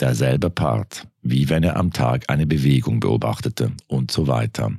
derselbe 0.00 0.50
Part, 0.50 1.06
wie 1.22 1.48
wenn 1.48 1.62
er 1.62 1.76
am 1.76 1.92
Tag 1.92 2.24
eine 2.28 2.46
Bewegung 2.46 3.00
beobachtete 3.00 3.72
und 3.86 4.10
so 4.10 4.26
weiter. 4.26 4.72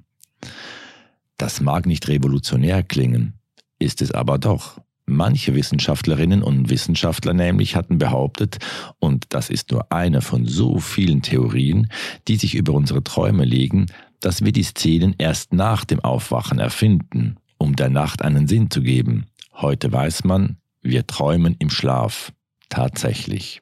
Das 1.37 1.61
mag 1.61 1.85
nicht 1.85 2.07
revolutionär 2.09 2.83
klingen, 2.83 3.33
ist 3.79 4.01
es 4.01 4.11
aber 4.11 4.37
doch. 4.37 4.81
Manche 5.05 5.55
Wissenschaftlerinnen 5.55 6.43
und 6.43 6.69
Wissenschaftler 6.69 7.33
nämlich 7.33 7.75
hatten 7.75 7.97
behauptet, 7.97 8.59
und 8.99 9.25
das 9.29 9.49
ist 9.49 9.71
nur 9.71 9.91
eine 9.91 10.21
von 10.21 10.45
so 10.45 10.77
vielen 10.77 11.23
Theorien, 11.23 11.89
die 12.27 12.35
sich 12.35 12.53
über 12.53 12.73
unsere 12.73 13.03
Träume 13.03 13.43
legen, 13.43 13.87
dass 14.19 14.43
wir 14.43 14.51
die 14.51 14.63
Szenen 14.63 15.15
erst 15.17 15.53
nach 15.53 15.85
dem 15.85 15.99
Aufwachen 15.99 16.59
erfinden, 16.59 17.37
um 17.57 17.75
der 17.75 17.89
Nacht 17.89 18.21
einen 18.21 18.47
Sinn 18.47 18.69
zu 18.69 18.81
geben. 18.81 19.27
Heute 19.53 19.91
weiß 19.91 20.23
man, 20.23 20.57
wir 20.81 21.05
träumen 21.07 21.55
im 21.59 21.69
Schlaf. 21.69 22.31
Tatsächlich. 22.69 23.61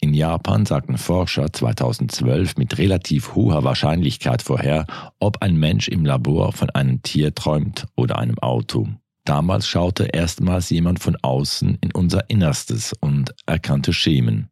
In 0.00 0.12
Japan 0.12 0.66
sagten 0.66 0.98
Forscher 0.98 1.52
2012 1.52 2.56
mit 2.56 2.78
relativ 2.78 3.34
hoher 3.34 3.64
Wahrscheinlichkeit 3.64 4.42
vorher, 4.42 4.86
ob 5.18 5.42
ein 5.42 5.56
Mensch 5.56 5.88
im 5.88 6.04
Labor 6.04 6.52
von 6.52 6.70
einem 6.70 7.02
Tier 7.02 7.34
träumt 7.34 7.86
oder 7.96 8.18
einem 8.18 8.38
Auto. 8.38 8.88
Damals 9.24 9.66
schaute 9.66 10.04
erstmals 10.04 10.68
jemand 10.68 11.00
von 11.00 11.16
außen 11.22 11.78
in 11.80 11.90
unser 11.92 12.28
Innerstes 12.28 12.92
und 13.00 13.34
erkannte 13.46 13.94
Schemen. 13.94 14.50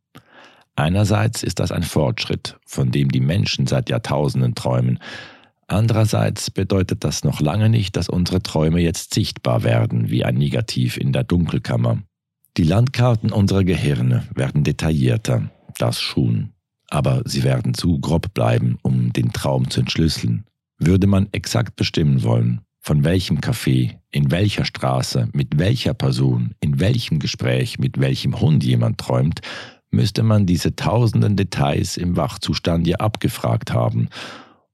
Einerseits 0.74 1.42
ist 1.42 1.60
das 1.60 1.70
ein 1.70 1.82
Fortschritt, 1.82 2.56
von 2.66 2.90
dem 2.90 3.10
die 3.10 3.20
Menschen 3.20 3.66
seit 3.66 3.90
Jahrtausenden 3.90 4.54
träumen. 4.54 4.98
Andererseits 5.66 6.50
bedeutet 6.50 7.04
das 7.04 7.24
noch 7.24 7.40
lange 7.40 7.68
nicht, 7.68 7.96
dass 7.96 8.08
unsere 8.08 8.42
Träume 8.42 8.80
jetzt 8.80 9.14
sichtbar 9.14 9.62
werden 9.62 10.10
wie 10.10 10.24
ein 10.24 10.34
Negativ 10.34 10.96
in 10.96 11.12
der 11.12 11.24
Dunkelkammer. 11.24 12.02
Die 12.58 12.64
Landkarten 12.64 13.32
unserer 13.32 13.64
Gehirne 13.64 14.24
werden 14.34 14.64
detaillierter, 14.64 15.50
das 15.78 16.00
schon. 16.00 16.50
Aber 16.88 17.22
sie 17.24 17.42
werden 17.44 17.72
zu 17.72 17.98
grob 18.00 18.34
bleiben, 18.34 18.78
um 18.82 19.12
den 19.14 19.32
Traum 19.32 19.70
zu 19.70 19.80
entschlüsseln. 19.80 20.44
Würde 20.78 21.06
man 21.06 21.28
exakt 21.32 21.76
bestimmen 21.76 22.22
wollen, 22.22 22.60
von 22.80 23.04
welchem 23.04 23.38
Café, 23.38 23.94
in 24.10 24.30
welcher 24.30 24.66
Straße, 24.66 25.28
mit 25.32 25.58
welcher 25.58 25.94
Person, 25.94 26.54
in 26.60 26.80
welchem 26.80 27.18
Gespräch, 27.18 27.78
mit 27.78 27.98
welchem 27.98 28.40
Hund 28.40 28.62
jemand 28.62 28.98
träumt, 28.98 29.40
müsste 29.90 30.22
man 30.22 30.44
diese 30.44 30.74
tausenden 30.74 31.36
Details 31.36 31.96
im 31.96 32.16
Wachzustand 32.16 32.86
ja 32.86 32.96
abgefragt 32.96 33.72
haben. 33.72 34.08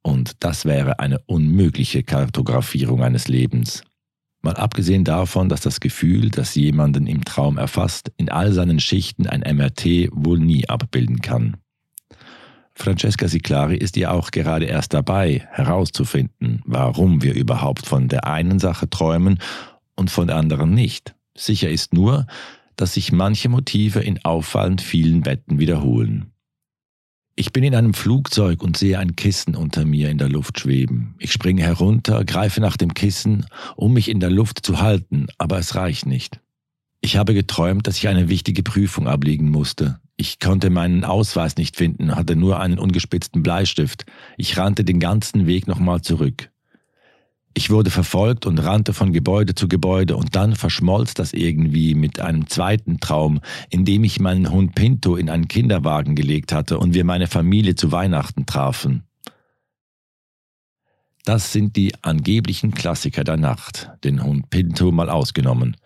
Und 0.03 0.43
das 0.45 0.65
wäre 0.65 1.01
eine 1.01 1.19
unmögliche 1.27 2.03
Kartografierung 2.03 3.03
eines 3.03 3.29
Lebens. 3.29 3.83
Mal 4.41 4.55
abgesehen 4.55 5.05
davon, 5.05 5.49
dass 5.49 5.61
das 5.61 5.81
Gefühl, 5.81 6.31
das 6.31 6.55
jemanden 6.55 7.07
im 7.07 7.25
Traum 7.25 7.59
erfasst, 7.59 8.13
in 8.17 8.31
all 8.31 8.53
seinen 8.53 8.79
Schichten 8.79 9.27
ein 9.27 9.41
MRT 9.41 10.11
wohl 10.13 10.39
nie 10.39 10.69
abbilden 10.69 11.21
kann. 11.21 11.57
Francesca 12.75 13.27
Siclari 13.27 13.77
ist 13.77 13.97
ja 13.97 14.13
auch 14.13 14.31
gerade 14.31 14.67
erst 14.67 14.95
dabei, 14.95 15.49
herauszufinden, 15.51 16.63
warum 16.65 17.23
wir 17.23 17.35
überhaupt 17.35 17.87
von 17.87 18.07
der 18.07 18.29
einen 18.29 18.61
Sache 18.61 18.89
träumen 18.89 19.41
und 19.97 20.13
von 20.13 20.29
der 20.29 20.37
anderen 20.37 20.75
nicht. 20.75 21.17
Sicher 21.37 21.69
ist 21.69 21.93
nur, 21.93 22.27
dass 22.77 22.95
sich 22.95 23.11
manche 23.11 23.49
Motive 23.49 23.99
in 23.99 24.25
auffallend 24.25 24.81
vielen 24.81 25.23
Betten 25.23 25.59
wiederholen. 25.59 26.31
Ich 27.41 27.53
bin 27.53 27.63
in 27.63 27.77
einem 27.77 27.95
Flugzeug 27.95 28.65
und 28.65 28.77
sehe 28.77 28.99
ein 28.99 29.15
Kissen 29.15 29.55
unter 29.55 29.85
mir 29.85 30.11
in 30.11 30.19
der 30.19 30.29
Luft 30.29 30.59
schweben. 30.59 31.15
Ich 31.21 31.31
springe 31.31 31.63
herunter, 31.63 32.25
greife 32.25 32.61
nach 32.61 32.77
dem 32.77 32.95
Kissen, 32.95 33.47
um 33.77 33.93
mich 33.93 34.09
in 34.09 34.19
der 34.19 34.29
Luft 34.29 34.67
zu 34.67 34.81
halten, 34.81 35.29
aber 35.39 35.57
es 35.57 35.77
reicht 35.77 36.05
nicht. 36.05 36.41
Ich 37.01 37.17
habe 37.17 37.35
geträumt, 37.35 37.87
dass 37.87 37.97
ich 37.97 38.09
eine 38.09 38.29
wichtige 38.29 38.65
Prüfung 38.65 39.07
ablegen 39.07 39.53
musste. 39.53 40.01
Ich 40.17 40.41
konnte 40.41 40.69
meinen 40.69 41.05
Ausweis 41.05 41.57
nicht 41.57 41.77
finden, 41.77 42.17
hatte 42.17 42.35
nur 42.35 42.59
einen 42.59 42.81
ungespitzten 42.81 43.45
Bleistift. 43.45 44.05
Ich 44.37 44.57
rannte 44.57 44.83
den 44.83 44.99
ganzen 44.99 45.47
Weg 45.47 45.69
nochmal 45.69 46.03
zurück. 46.03 46.51
Ich 47.59 47.71
wurde 47.71 47.91
verfolgt 47.91 48.47
und 48.47 48.59
rannte 48.61 48.95
von 48.95 49.13
Gebäude 49.13 49.53
zu 49.53 49.67
Gebäude 49.67 50.17
und 50.17 50.37
dann 50.37 50.55
verschmolz 50.55 51.15
das 51.15 51.33
irgendwie 51.33 51.97
mit 51.97 52.21
einem 52.21 52.47
zweiten 52.47 53.01
Traum, 53.01 53.41
in 53.69 53.85
dem 53.85 54.05
ich 54.05 54.21
meinen 54.21 54.53
Hund 54.53 54.77
Pinto 54.77 55.17
in 55.17 55.29
einen 55.29 55.49
Kinderwagen 55.49 56.15
gelegt 56.15 56.53
hatte 56.53 56.79
und 56.79 56.95
wir 56.95 57.03
meine 57.03 57.27
Familie 57.27 57.75
zu 57.75 57.91
Weihnachten 57.91 58.47
trafen. 58.47 59.09
Das 61.25 61.51
sind 61.51 61.75
die 61.75 61.93
angeblichen 62.03 62.75
Klassiker 62.75 63.25
der 63.25 63.39
Nacht, 63.39 63.91
den 64.05 64.23
Hund 64.23 64.51
Pinto 64.51 64.93
mal 64.93 65.11
ausgenommen. 65.11 65.77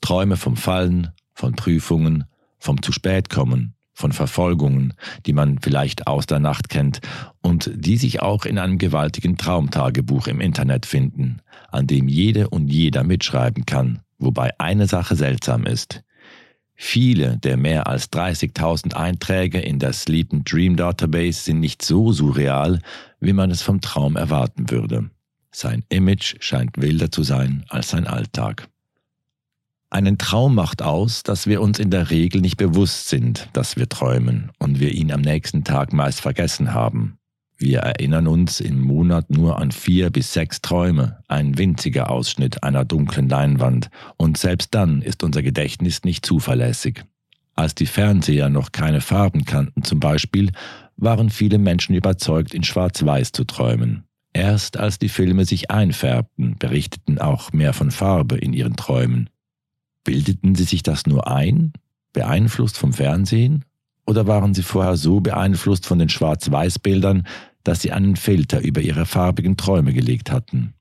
Träume 0.00 0.36
vom 0.36 0.56
Fallen, 0.56 1.12
von 1.32 1.52
Prüfungen, 1.52 2.24
vom 2.58 2.82
zu 2.82 2.90
spät 2.90 3.30
kommen, 3.30 3.76
von 4.00 4.12
Verfolgungen, 4.12 4.94
die 5.26 5.32
man 5.32 5.58
vielleicht 5.60 6.06
aus 6.06 6.26
der 6.26 6.40
Nacht 6.40 6.70
kennt 6.70 7.00
und 7.42 7.70
die 7.74 7.98
sich 7.98 8.22
auch 8.22 8.46
in 8.46 8.58
einem 8.58 8.78
gewaltigen 8.78 9.36
Traumtagebuch 9.36 10.26
im 10.26 10.40
Internet 10.40 10.86
finden, 10.86 11.42
an 11.70 11.86
dem 11.86 12.08
jede 12.08 12.48
und 12.48 12.68
jeder 12.68 13.04
mitschreiben 13.04 13.66
kann, 13.66 14.00
wobei 14.18 14.58
eine 14.58 14.86
Sache 14.86 15.14
seltsam 15.14 15.64
ist. 15.66 16.02
Viele 16.74 17.36
der 17.36 17.58
mehr 17.58 17.88
als 17.88 18.10
30.000 18.10 18.94
Einträge 18.94 19.60
in 19.60 19.78
der 19.78 19.92
Sleep 19.92 20.32
and 20.32 20.50
Dream 20.50 20.76
Database 20.76 21.42
sind 21.42 21.60
nicht 21.60 21.82
so 21.82 22.10
surreal, 22.10 22.80
wie 23.20 23.34
man 23.34 23.50
es 23.50 23.60
vom 23.60 23.82
Traum 23.82 24.16
erwarten 24.16 24.70
würde. 24.70 25.10
Sein 25.52 25.84
Image 25.90 26.36
scheint 26.40 26.80
wilder 26.80 27.10
zu 27.10 27.22
sein 27.22 27.64
als 27.68 27.90
sein 27.90 28.06
Alltag. 28.06 28.68
Einen 29.92 30.18
Traum 30.18 30.54
macht 30.54 30.82
aus, 30.82 31.24
dass 31.24 31.48
wir 31.48 31.60
uns 31.60 31.80
in 31.80 31.90
der 31.90 32.10
Regel 32.10 32.40
nicht 32.40 32.56
bewusst 32.56 33.08
sind, 33.08 33.48
dass 33.52 33.76
wir 33.76 33.88
träumen 33.88 34.52
und 34.60 34.78
wir 34.78 34.92
ihn 34.92 35.10
am 35.10 35.20
nächsten 35.20 35.64
Tag 35.64 35.92
meist 35.92 36.20
vergessen 36.20 36.72
haben. 36.72 37.18
Wir 37.56 37.80
erinnern 37.80 38.28
uns 38.28 38.60
im 38.60 38.80
Monat 38.80 39.30
nur 39.30 39.58
an 39.58 39.72
vier 39.72 40.10
bis 40.10 40.32
sechs 40.32 40.62
Träume, 40.62 41.18
ein 41.26 41.58
winziger 41.58 42.08
Ausschnitt 42.08 42.62
einer 42.62 42.84
dunklen 42.84 43.28
Leinwand, 43.28 43.90
und 44.16 44.38
selbst 44.38 44.74
dann 44.76 45.02
ist 45.02 45.24
unser 45.24 45.42
Gedächtnis 45.42 46.04
nicht 46.04 46.24
zuverlässig. 46.24 47.04
Als 47.56 47.74
die 47.74 47.86
Fernseher 47.86 48.48
noch 48.48 48.70
keine 48.70 49.00
Farben 49.00 49.44
kannten 49.44 49.82
zum 49.82 49.98
Beispiel, 49.98 50.52
waren 50.96 51.30
viele 51.30 51.58
Menschen 51.58 51.96
überzeugt, 51.96 52.54
in 52.54 52.62
Schwarz-Weiß 52.62 53.32
zu 53.32 53.42
träumen. 53.42 54.04
Erst 54.32 54.76
als 54.76 55.00
die 55.00 55.08
Filme 55.08 55.44
sich 55.44 55.70
einfärbten, 55.72 56.56
berichteten 56.58 57.18
auch 57.18 57.52
mehr 57.52 57.72
von 57.72 57.90
Farbe 57.90 58.38
in 58.38 58.52
ihren 58.52 58.76
Träumen. 58.76 59.28
Bildeten 60.04 60.54
Sie 60.54 60.64
sich 60.64 60.82
das 60.82 61.06
nur 61.06 61.28
ein, 61.28 61.72
beeinflusst 62.12 62.78
vom 62.78 62.92
Fernsehen? 62.92 63.64
Oder 64.06 64.26
waren 64.26 64.54
Sie 64.54 64.62
vorher 64.62 64.96
so 64.96 65.20
beeinflusst 65.20 65.86
von 65.86 65.98
den 65.98 66.08
Schwarz-Weiß-Bildern, 66.08 67.26
dass 67.64 67.82
Sie 67.82 67.92
einen 67.92 68.16
Filter 68.16 68.60
über 68.60 68.80
Ihre 68.80 69.06
farbigen 69.06 69.56
Träume 69.56 69.92
gelegt 69.92 70.32
hatten? 70.32 70.74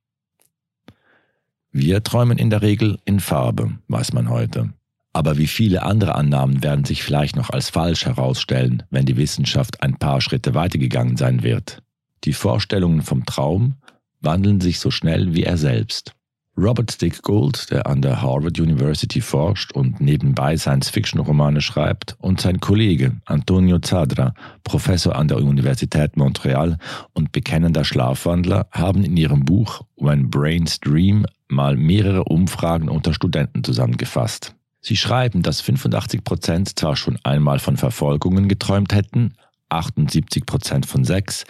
Wir 1.71 2.03
träumen 2.03 2.37
in 2.39 2.49
der 2.49 2.61
Regel 2.63 2.97
in 3.05 3.19
Farbe, 3.19 3.77
weiß 3.87 4.13
man 4.13 4.29
heute. 4.29 4.73
Aber 5.13 5.37
wie 5.37 5.47
viele 5.47 5.83
andere 5.83 6.15
Annahmen 6.15 6.63
werden 6.63 6.85
sich 6.85 7.03
vielleicht 7.03 7.35
noch 7.35 7.49
als 7.49 7.69
falsch 7.69 8.05
herausstellen, 8.05 8.83
wenn 8.89 9.05
die 9.05 9.17
Wissenschaft 9.17 9.83
ein 9.83 9.97
paar 9.97 10.21
Schritte 10.21 10.55
weitergegangen 10.55 11.17
sein 11.17 11.43
wird. 11.43 11.83
Die 12.23 12.33
Vorstellungen 12.33 13.01
vom 13.01 13.25
Traum 13.25 13.75
wandeln 14.21 14.61
sich 14.61 14.79
so 14.79 14.91
schnell 14.91 15.33
wie 15.33 15.43
er 15.43 15.57
selbst. 15.57 16.15
Robert 16.61 16.91
Stick 16.91 17.21
Gould, 17.21 17.71
der 17.71 17.87
an 17.87 18.01
der 18.01 18.21
Harvard 18.21 18.59
University 18.59 19.21
forscht 19.21 19.71
und 19.71 20.01
nebenbei 20.01 20.57
Science-Fiction-Romane 20.57 21.61
schreibt, 21.61 22.17
und 22.19 22.41
sein 22.41 22.59
Kollege 22.59 23.15
Antonio 23.25 23.79
Zadra, 23.79 24.33
Professor 24.63 25.15
an 25.15 25.29
der 25.29 25.37
Universität 25.37 26.17
Montreal 26.17 26.77
und 27.13 27.31
bekennender 27.31 27.85
Schlafwandler, 27.85 28.67
haben 28.71 29.05
in 29.05 29.15
ihrem 29.15 29.45
Buch 29.45 29.81
When 29.95 30.29
Brains 30.29 30.81
Dream 30.81 31.25
mal 31.47 31.77
mehrere 31.77 32.25
Umfragen 32.25 32.89
unter 32.89 33.13
Studenten 33.13 33.63
zusammengefasst. 33.63 34.53
Sie 34.81 34.97
schreiben, 34.97 35.41
dass 35.41 35.61
85 35.61 36.25
Prozent 36.25 36.77
zwar 36.77 36.97
schon 36.97 37.17
einmal 37.23 37.59
von 37.59 37.77
Verfolgungen 37.77 38.49
geträumt 38.49 38.93
hätten, 38.93 39.33
78 39.69 40.45
Prozent 40.45 40.85
von 40.85 41.05
Sex, 41.05 41.45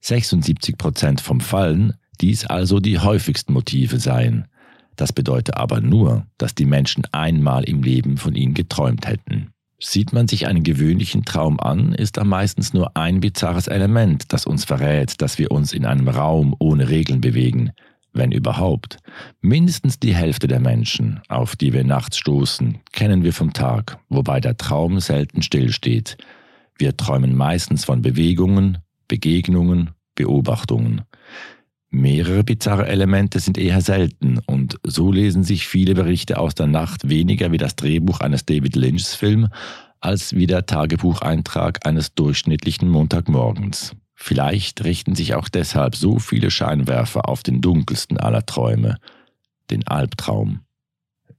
76 0.00 0.76
Prozent 0.76 1.20
vom 1.20 1.40
Fallen, 1.40 1.94
dies 2.20 2.44
also 2.44 2.80
die 2.80 2.98
häufigsten 2.98 3.52
Motive 3.52 4.00
seien. 4.00 4.48
Das 4.96 5.12
bedeutet 5.12 5.56
aber 5.56 5.80
nur, 5.80 6.26
dass 6.38 6.54
die 6.54 6.66
Menschen 6.66 7.04
einmal 7.12 7.64
im 7.64 7.82
Leben 7.82 8.16
von 8.16 8.34
ihnen 8.34 8.54
geträumt 8.54 9.06
hätten. 9.06 9.52
Sieht 9.80 10.12
man 10.12 10.26
sich 10.26 10.48
einen 10.48 10.64
gewöhnlichen 10.64 11.24
Traum 11.24 11.60
an, 11.60 11.94
ist 11.94 12.16
da 12.16 12.24
meistens 12.24 12.74
nur 12.74 12.96
ein 12.96 13.20
bizarres 13.20 13.68
Element, 13.68 14.32
das 14.32 14.44
uns 14.44 14.64
verrät, 14.64 15.22
dass 15.22 15.38
wir 15.38 15.52
uns 15.52 15.72
in 15.72 15.86
einem 15.86 16.08
Raum 16.08 16.56
ohne 16.58 16.88
Regeln 16.88 17.20
bewegen, 17.20 17.70
wenn 18.12 18.32
überhaupt. 18.32 18.98
Mindestens 19.40 20.00
die 20.00 20.16
Hälfte 20.16 20.48
der 20.48 20.58
Menschen, 20.58 21.20
auf 21.28 21.54
die 21.54 21.72
wir 21.72 21.84
nachts 21.84 22.18
stoßen, 22.18 22.80
kennen 22.90 23.22
wir 23.22 23.32
vom 23.32 23.52
Tag, 23.52 23.98
wobei 24.08 24.40
der 24.40 24.56
Traum 24.56 24.98
selten 24.98 25.42
stillsteht. 25.42 26.16
Wir 26.76 26.96
träumen 26.96 27.36
meistens 27.36 27.84
von 27.84 28.02
Bewegungen, 28.02 28.78
Begegnungen, 29.06 29.90
Beobachtungen. 30.16 31.02
Mehrere 31.90 32.44
bizarre 32.44 32.86
Elemente 32.86 33.40
sind 33.40 33.56
eher 33.56 33.80
selten 33.80 34.38
und 34.46 34.78
so 34.82 35.10
lesen 35.10 35.42
sich 35.42 35.66
viele 35.66 35.94
Berichte 35.94 36.38
aus 36.38 36.54
der 36.54 36.66
Nacht 36.66 37.08
weniger 37.08 37.50
wie 37.50 37.56
das 37.56 37.76
Drehbuch 37.76 38.20
eines 38.20 38.44
David 38.44 38.76
Lynchs 38.76 39.14
Film 39.14 39.48
als 40.00 40.34
wie 40.34 40.46
der 40.46 40.66
Tagebucheintrag 40.66 41.86
eines 41.86 42.14
durchschnittlichen 42.14 42.88
Montagmorgens. 42.88 43.96
Vielleicht 44.14 44.84
richten 44.84 45.14
sich 45.14 45.34
auch 45.34 45.48
deshalb 45.48 45.96
so 45.96 46.18
viele 46.18 46.50
Scheinwerfer 46.50 47.28
auf 47.28 47.42
den 47.42 47.60
dunkelsten 47.60 48.18
aller 48.18 48.44
Träume, 48.44 48.96
den 49.70 49.86
Albtraum. 49.86 50.60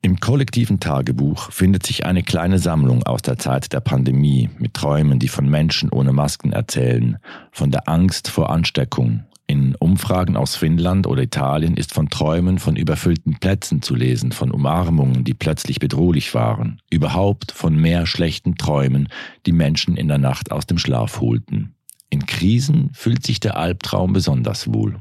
Im 0.02 0.22
kollektiven 0.22 0.80
Tagebuch 0.80 1.52
findet 1.52 1.86
sich 1.86 2.06
eine 2.06 2.24
kleine 2.24 2.58
Sammlung 2.58 3.04
aus 3.04 3.22
der 3.22 3.38
Zeit 3.38 3.74
der 3.74 3.82
Pandemie 3.82 4.50
mit 4.58 4.74
Träumen, 4.74 5.20
die 5.20 5.28
von 5.28 5.50
Menschen 5.50 5.90
ohne 5.90 6.14
Masken 6.14 6.54
erzählen, 6.54 7.18
von 7.52 7.70
der 7.70 7.90
Angst 7.90 8.30
vor 8.30 8.50
Ansteckung. 8.50 9.26
In 9.50 9.74
Umfragen 9.74 10.38
aus 10.38 10.56
Finnland 10.56 11.08
oder 11.08 11.24
Italien 11.24 11.76
ist 11.76 11.92
von 11.92 12.08
Träumen 12.08 12.60
von 12.60 12.76
überfüllten 12.76 13.40
Plätzen 13.40 13.82
zu 13.82 13.96
lesen, 13.96 14.32
von 14.32 14.52
Umarmungen, 14.52 15.24
die 15.24 15.34
plötzlich 15.34 15.80
bedrohlich 15.80 16.36
waren, 16.36 16.84
überhaupt 16.92 17.52
von 17.52 17.76
mehr 17.76 18.06
schlechten 18.06 18.58
Träumen, 18.58 19.10
die 19.48 19.52
Menschen 19.52 19.98
in 19.98 20.08
der 20.08 20.20
Nacht 20.20 20.52
aus 20.52 20.68
dem 20.68 20.78
Schlaf 20.78 21.20
holten. 21.20 21.74
In 22.12 22.28
Krisen 22.28 22.92
fühlt 22.94 23.26
sich 23.26 23.40
der 23.40 23.58
Albtraum 23.58 24.14
besonders 24.14 24.72
wohl. 24.72 25.00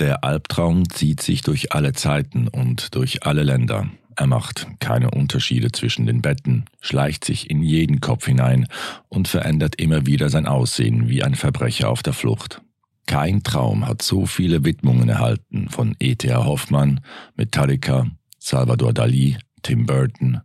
Der 0.00 0.24
Albtraum 0.24 0.90
zieht 0.90 1.22
sich 1.22 1.42
durch 1.42 1.70
alle 1.72 1.92
Zeiten 1.92 2.48
und 2.48 2.96
durch 2.96 3.24
alle 3.24 3.44
Länder. 3.44 3.88
Er 4.16 4.26
macht 4.26 4.66
keine 4.80 5.12
Unterschiede 5.12 5.70
zwischen 5.70 6.06
den 6.06 6.22
Betten, 6.22 6.64
schleicht 6.80 7.24
sich 7.24 7.50
in 7.50 7.62
jeden 7.62 8.00
Kopf 8.00 8.26
hinein 8.26 8.66
und 9.08 9.28
verändert 9.28 9.76
immer 9.76 10.06
wieder 10.06 10.28
sein 10.28 10.48
Aussehen 10.48 11.08
wie 11.08 11.22
ein 11.22 11.36
Verbrecher 11.36 11.88
auf 11.88 12.02
der 12.02 12.14
Flucht. 12.14 12.60
Kein 13.06 13.42
Traum 13.42 13.86
hat 13.86 14.02
so 14.02 14.26
viele 14.26 14.64
Widmungen 14.64 15.08
erhalten 15.08 15.68
von 15.68 15.96
E.T.A. 15.98 16.44
Hoffmann, 16.44 17.00
Metallica, 17.36 18.06
Salvador 18.38 18.92
Dali, 18.92 19.36
Tim 19.62 19.86
Burton. 19.86 20.40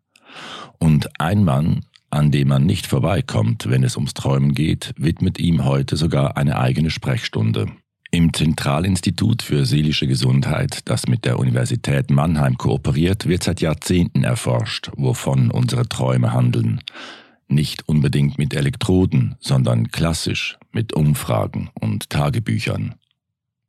Und 0.80 1.20
ein 1.20 1.44
Mann, 1.44 1.86
an 2.10 2.32
dem 2.32 2.50
man 2.50 2.66
nicht 2.66 2.88
vorbeikommt, 2.88 3.70
wenn 3.70 3.84
es 3.84 3.96
ums 3.96 4.14
Träumen 4.14 4.54
geht, 4.54 4.94
widmet 4.98 5.40
ihm 5.40 5.66
heute 5.66 5.98
sogar 5.98 6.38
eine 6.38 6.58
eigene 6.58 6.90
Sprechstunde. 6.90 7.68
Im 8.10 8.34
Zentralinstitut 8.34 9.42
für 9.42 9.66
seelische 9.66 10.08
Gesundheit, 10.08 10.80
das 10.86 11.08
mit 11.08 11.26
der 11.26 11.40
Universität 11.40 12.10
Mannheim 12.10 12.58
kooperiert, 12.58 13.28
wird 13.28 13.44
seit 13.44 13.60
Jahrzehnten 13.60 14.24
erforscht, 14.24 14.92
wovon 14.96 15.52
unsere 15.52 15.90
Träume 15.90 16.32
handeln. 16.32 16.82
Nicht 17.48 17.88
unbedingt 17.88 18.38
mit 18.38 18.54
Elektroden, 18.54 19.36
sondern 19.40 19.92
klassisch 19.92 20.58
mit 20.72 20.94
Umfragen 20.94 21.70
und 21.80 22.10
Tagebüchern. 22.10 22.96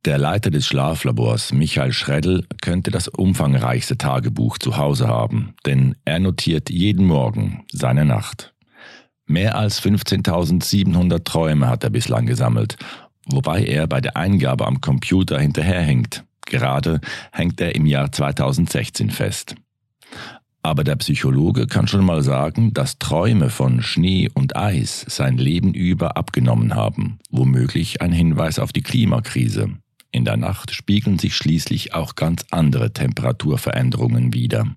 Der 0.05 0.17
Leiter 0.17 0.49
des 0.49 0.65
Schlaflabors, 0.65 1.51
Michael 1.51 1.93
Schreddel, 1.93 2.45
könnte 2.61 2.91
das 2.91 3.07
umfangreichste 3.07 3.97
Tagebuch 3.97 4.57
zu 4.57 4.77
Hause 4.77 5.07
haben, 5.07 5.55
denn 5.65 5.95
er 6.05 6.19
notiert 6.19 6.69
jeden 6.69 7.05
Morgen 7.05 7.65
seine 7.71 8.05
Nacht. 8.05 8.53
Mehr 9.25 9.57
als 9.57 9.81
15.700 9.81 11.23
Träume 11.23 11.67
hat 11.67 11.83
er 11.83 11.89
bislang 11.89 12.25
gesammelt 12.25 12.77
wobei 13.31 13.63
er 13.63 13.87
bei 13.87 14.01
der 14.01 14.17
Eingabe 14.17 14.65
am 14.65 14.81
Computer 14.81 15.39
hinterherhängt. 15.39 16.23
Gerade 16.45 16.99
hängt 17.31 17.61
er 17.61 17.75
im 17.75 17.85
Jahr 17.85 18.11
2016 18.11 19.11
fest. 19.11 19.55
Aber 20.61 20.83
der 20.83 20.97
Psychologe 20.97 21.67
kann 21.67 21.87
schon 21.87 22.05
mal 22.05 22.21
sagen, 22.21 22.73
dass 22.73 22.99
Träume 22.99 23.49
von 23.49 23.81
Schnee 23.81 24.29
und 24.33 24.57
Eis 24.57 25.05
sein 25.07 25.37
Leben 25.37 25.73
über 25.73 26.17
abgenommen 26.17 26.75
haben, 26.75 27.19
womöglich 27.29 28.01
ein 28.01 28.11
Hinweis 28.11 28.59
auf 28.59 28.73
die 28.73 28.83
Klimakrise. 28.83 29.69
In 30.11 30.25
der 30.25 30.37
Nacht 30.37 30.71
spiegeln 30.71 31.19
sich 31.19 31.35
schließlich 31.35 31.93
auch 31.93 32.15
ganz 32.15 32.45
andere 32.51 32.91
Temperaturveränderungen 32.91 34.33
wider. 34.33 34.75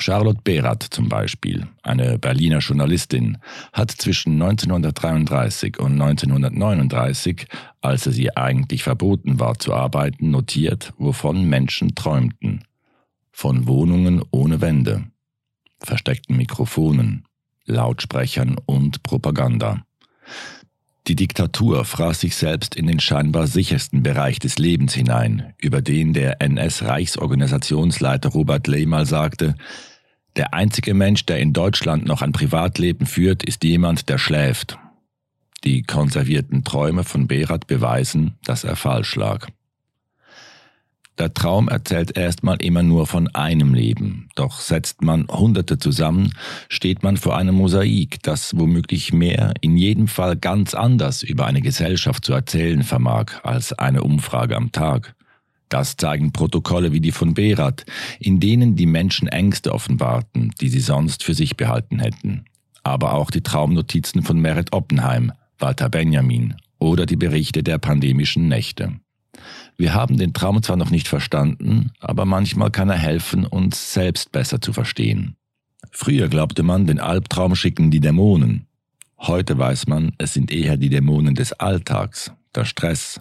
Charlotte 0.00 0.40
Berath 0.44 0.84
zum 0.84 1.08
Beispiel, 1.08 1.66
eine 1.82 2.18
Berliner 2.18 2.58
Journalistin, 2.58 3.38
hat 3.72 3.90
zwischen 3.90 4.40
1933 4.40 5.78
und 5.78 6.00
1939, 6.00 7.46
als 7.80 8.06
es 8.06 8.16
ihr 8.16 8.38
eigentlich 8.38 8.84
verboten 8.84 9.40
war 9.40 9.58
zu 9.58 9.74
arbeiten, 9.74 10.30
notiert, 10.30 10.94
wovon 10.98 11.48
Menschen 11.48 11.94
träumten. 11.94 12.62
Von 13.40 13.68
Wohnungen 13.68 14.20
ohne 14.32 14.60
Wände, 14.60 15.04
versteckten 15.78 16.36
Mikrofonen, 16.36 17.24
Lautsprechern 17.66 18.56
und 18.66 19.04
Propaganda. 19.04 19.84
Die 21.06 21.14
Diktatur 21.14 21.84
fraß 21.84 22.18
sich 22.18 22.34
selbst 22.34 22.74
in 22.74 22.88
den 22.88 22.98
scheinbar 22.98 23.46
sichersten 23.46 24.02
Bereich 24.02 24.40
des 24.40 24.58
Lebens 24.58 24.92
hinein, 24.92 25.54
über 25.56 25.82
den 25.82 26.14
der 26.14 26.42
NS-Reichsorganisationsleiter 26.42 28.30
Robert 28.30 28.66
Ley 28.66 28.86
mal 28.86 29.06
sagte, 29.06 29.54
der 30.34 30.52
einzige 30.52 30.92
Mensch, 30.92 31.24
der 31.24 31.38
in 31.38 31.52
Deutschland 31.52 32.06
noch 32.06 32.22
ein 32.22 32.32
Privatleben 32.32 33.06
führt, 33.06 33.44
ist 33.44 33.62
jemand, 33.62 34.08
der 34.08 34.18
schläft. 34.18 34.80
Die 35.62 35.84
konservierten 35.84 36.64
Träume 36.64 37.04
von 37.04 37.28
Berat 37.28 37.68
beweisen, 37.68 38.36
dass 38.42 38.64
er 38.64 38.74
falsch 38.74 39.14
lag. 39.14 39.46
Der 41.18 41.34
Traum 41.34 41.68
erzählt 41.68 42.16
erstmal 42.16 42.62
immer 42.62 42.84
nur 42.84 43.08
von 43.08 43.26
einem 43.34 43.74
Leben, 43.74 44.28
doch 44.36 44.60
setzt 44.60 45.02
man 45.02 45.26
Hunderte 45.26 45.78
zusammen, 45.78 46.32
steht 46.68 47.02
man 47.02 47.16
vor 47.16 47.36
einem 47.36 47.56
Mosaik, 47.56 48.22
das 48.22 48.56
womöglich 48.56 49.12
mehr, 49.12 49.52
in 49.60 49.76
jedem 49.76 50.06
Fall 50.06 50.36
ganz 50.36 50.74
anders 50.74 51.24
über 51.24 51.46
eine 51.46 51.60
Gesellschaft 51.60 52.24
zu 52.24 52.32
erzählen 52.34 52.84
vermag 52.84 53.42
als 53.42 53.72
eine 53.72 54.04
Umfrage 54.04 54.56
am 54.56 54.70
Tag. 54.70 55.16
Das 55.68 55.96
zeigen 55.96 56.32
Protokolle 56.32 56.92
wie 56.92 57.00
die 57.00 57.12
von 57.12 57.34
Berat, 57.34 57.84
in 58.20 58.38
denen 58.38 58.76
die 58.76 58.86
Menschen 58.86 59.26
Ängste 59.26 59.72
offenbarten, 59.72 60.52
die 60.60 60.68
sie 60.68 60.80
sonst 60.80 61.24
für 61.24 61.34
sich 61.34 61.56
behalten 61.56 61.98
hätten. 61.98 62.44
Aber 62.84 63.14
auch 63.14 63.32
die 63.32 63.42
Traumnotizen 63.42 64.22
von 64.22 64.38
Meret 64.38 64.72
Oppenheim, 64.72 65.32
Walter 65.58 65.88
Benjamin 65.88 66.54
oder 66.78 67.06
die 67.06 67.16
Berichte 67.16 67.64
der 67.64 67.78
pandemischen 67.78 68.46
Nächte. 68.46 69.00
Wir 69.76 69.94
haben 69.94 70.18
den 70.18 70.32
Traum 70.32 70.62
zwar 70.62 70.76
noch 70.76 70.90
nicht 70.90 71.08
verstanden, 71.08 71.92
aber 72.00 72.24
manchmal 72.24 72.70
kann 72.70 72.90
er 72.90 72.98
helfen, 72.98 73.46
uns 73.46 73.92
selbst 73.92 74.32
besser 74.32 74.60
zu 74.60 74.72
verstehen. 74.72 75.36
Früher 75.90 76.28
glaubte 76.28 76.62
man, 76.62 76.86
den 76.86 77.00
Albtraum 77.00 77.54
schicken 77.54 77.90
die 77.90 78.00
Dämonen. 78.00 78.66
Heute 79.18 79.58
weiß 79.58 79.86
man, 79.86 80.12
es 80.18 80.34
sind 80.34 80.50
eher 80.50 80.76
die 80.76 80.90
Dämonen 80.90 81.34
des 81.34 81.52
Alltags, 81.52 82.32
der 82.54 82.64
Stress, 82.64 83.20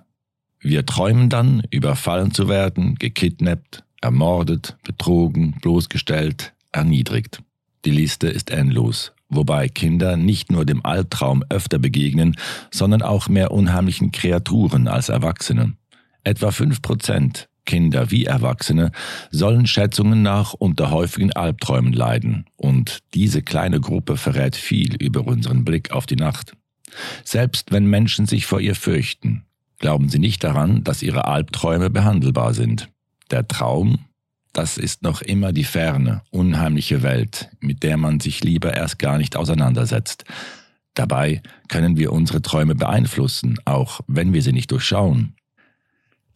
wir 0.59 0.85
träumen 0.85 1.29
dann, 1.29 1.63
überfallen 1.69 2.33
zu 2.33 2.49
werden, 2.49 2.95
gekidnappt, 2.95 3.83
ermordet, 4.01 4.75
betrogen, 4.83 5.55
bloßgestellt, 5.61 6.53
erniedrigt. 6.71 7.43
Die 7.85 7.91
Liste 7.91 8.27
ist 8.27 8.49
endlos, 8.49 9.13
wobei 9.29 9.69
Kinder 9.69 10.17
nicht 10.17 10.51
nur 10.51 10.65
dem 10.65 10.83
Albtraum 10.83 11.43
öfter 11.49 11.77
begegnen, 11.77 12.35
sondern 12.71 13.03
auch 13.03 13.29
mehr 13.29 13.51
unheimlichen 13.51 14.11
Kreaturen 14.11 14.87
als 14.87 15.09
Erwachsene. 15.09 15.73
Etwa 16.27 16.51
fünf 16.51 16.81
Prozent 16.81 17.47
Kinder 17.65 18.11
wie 18.11 18.25
Erwachsene 18.25 18.91
sollen 19.31 19.67
Schätzungen 19.67 20.21
nach 20.21 20.53
unter 20.53 20.91
häufigen 20.91 21.33
Albträumen 21.33 21.93
leiden, 21.93 22.45
und 22.55 22.99
diese 23.13 23.41
kleine 23.41 23.79
Gruppe 23.79 24.17
verrät 24.17 24.55
viel 24.55 24.95
über 24.95 25.25
unseren 25.25 25.65
Blick 25.65 25.91
auf 25.91 26.05
die 26.05 26.15
Nacht. 26.15 26.53
Selbst 27.23 27.71
wenn 27.71 27.85
Menschen 27.85 28.25
sich 28.25 28.45
vor 28.45 28.61
ihr 28.61 28.75
fürchten, 28.75 29.43
Glauben 29.79 30.09
Sie 30.09 30.19
nicht 30.19 30.43
daran, 30.43 30.83
dass 30.83 31.03
Ihre 31.03 31.25
Albträume 31.25 31.89
behandelbar 31.89 32.53
sind. 32.53 32.89
Der 33.29 33.47
Traum, 33.47 33.99
das 34.53 34.77
ist 34.77 35.03
noch 35.03 35.21
immer 35.21 35.51
die 35.51 35.65
ferne, 35.65 36.21
unheimliche 36.31 37.03
Welt, 37.03 37.49
mit 37.59 37.83
der 37.83 37.97
man 37.97 38.19
sich 38.19 38.43
lieber 38.43 38.75
erst 38.75 38.97
gar 38.97 39.17
nicht 39.19 39.35
auseinandersetzt. 39.35 40.25
Dabei 40.95 41.43
können 41.67 41.95
wir 41.95 42.11
unsere 42.11 42.41
Träume 42.41 42.73
beeinflussen, 42.73 43.59
auch 43.65 44.01
wenn 44.07 44.33
wir 44.33 44.41
sie 44.41 44.53
nicht 44.53 44.71
durchschauen. 44.71 45.35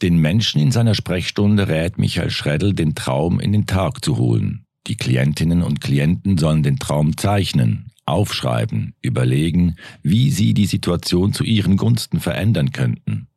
Den 0.02 0.18
Menschen 0.18 0.60
in 0.60 0.72
seiner 0.72 0.96
Sprechstunde 0.96 1.68
rät 1.68 2.00
Michael 2.00 2.32
Schreddel, 2.32 2.74
den 2.74 2.96
Traum 2.96 3.40
in 3.40 3.52
den 3.52 3.68
Tag 3.68 4.04
zu 4.04 4.18
holen. 4.18 4.66
Die 4.88 4.96
Klientinnen 4.96 5.62
und 5.62 5.80
Klienten 5.80 6.40
sollen 6.40 6.64
den 6.64 6.80
Traum 6.80 7.18
zeichnen, 7.18 7.92
aufschreiben, 8.06 8.96
überlegen, 9.02 9.76
wie 10.02 10.32
sie 10.32 10.56
die 10.56 10.66
Situation 10.66 11.34
zu 11.34 11.44
ihren 11.44 11.78
Gunsten 11.78 12.20
verändern 12.20 12.72
könnten. 12.72 13.28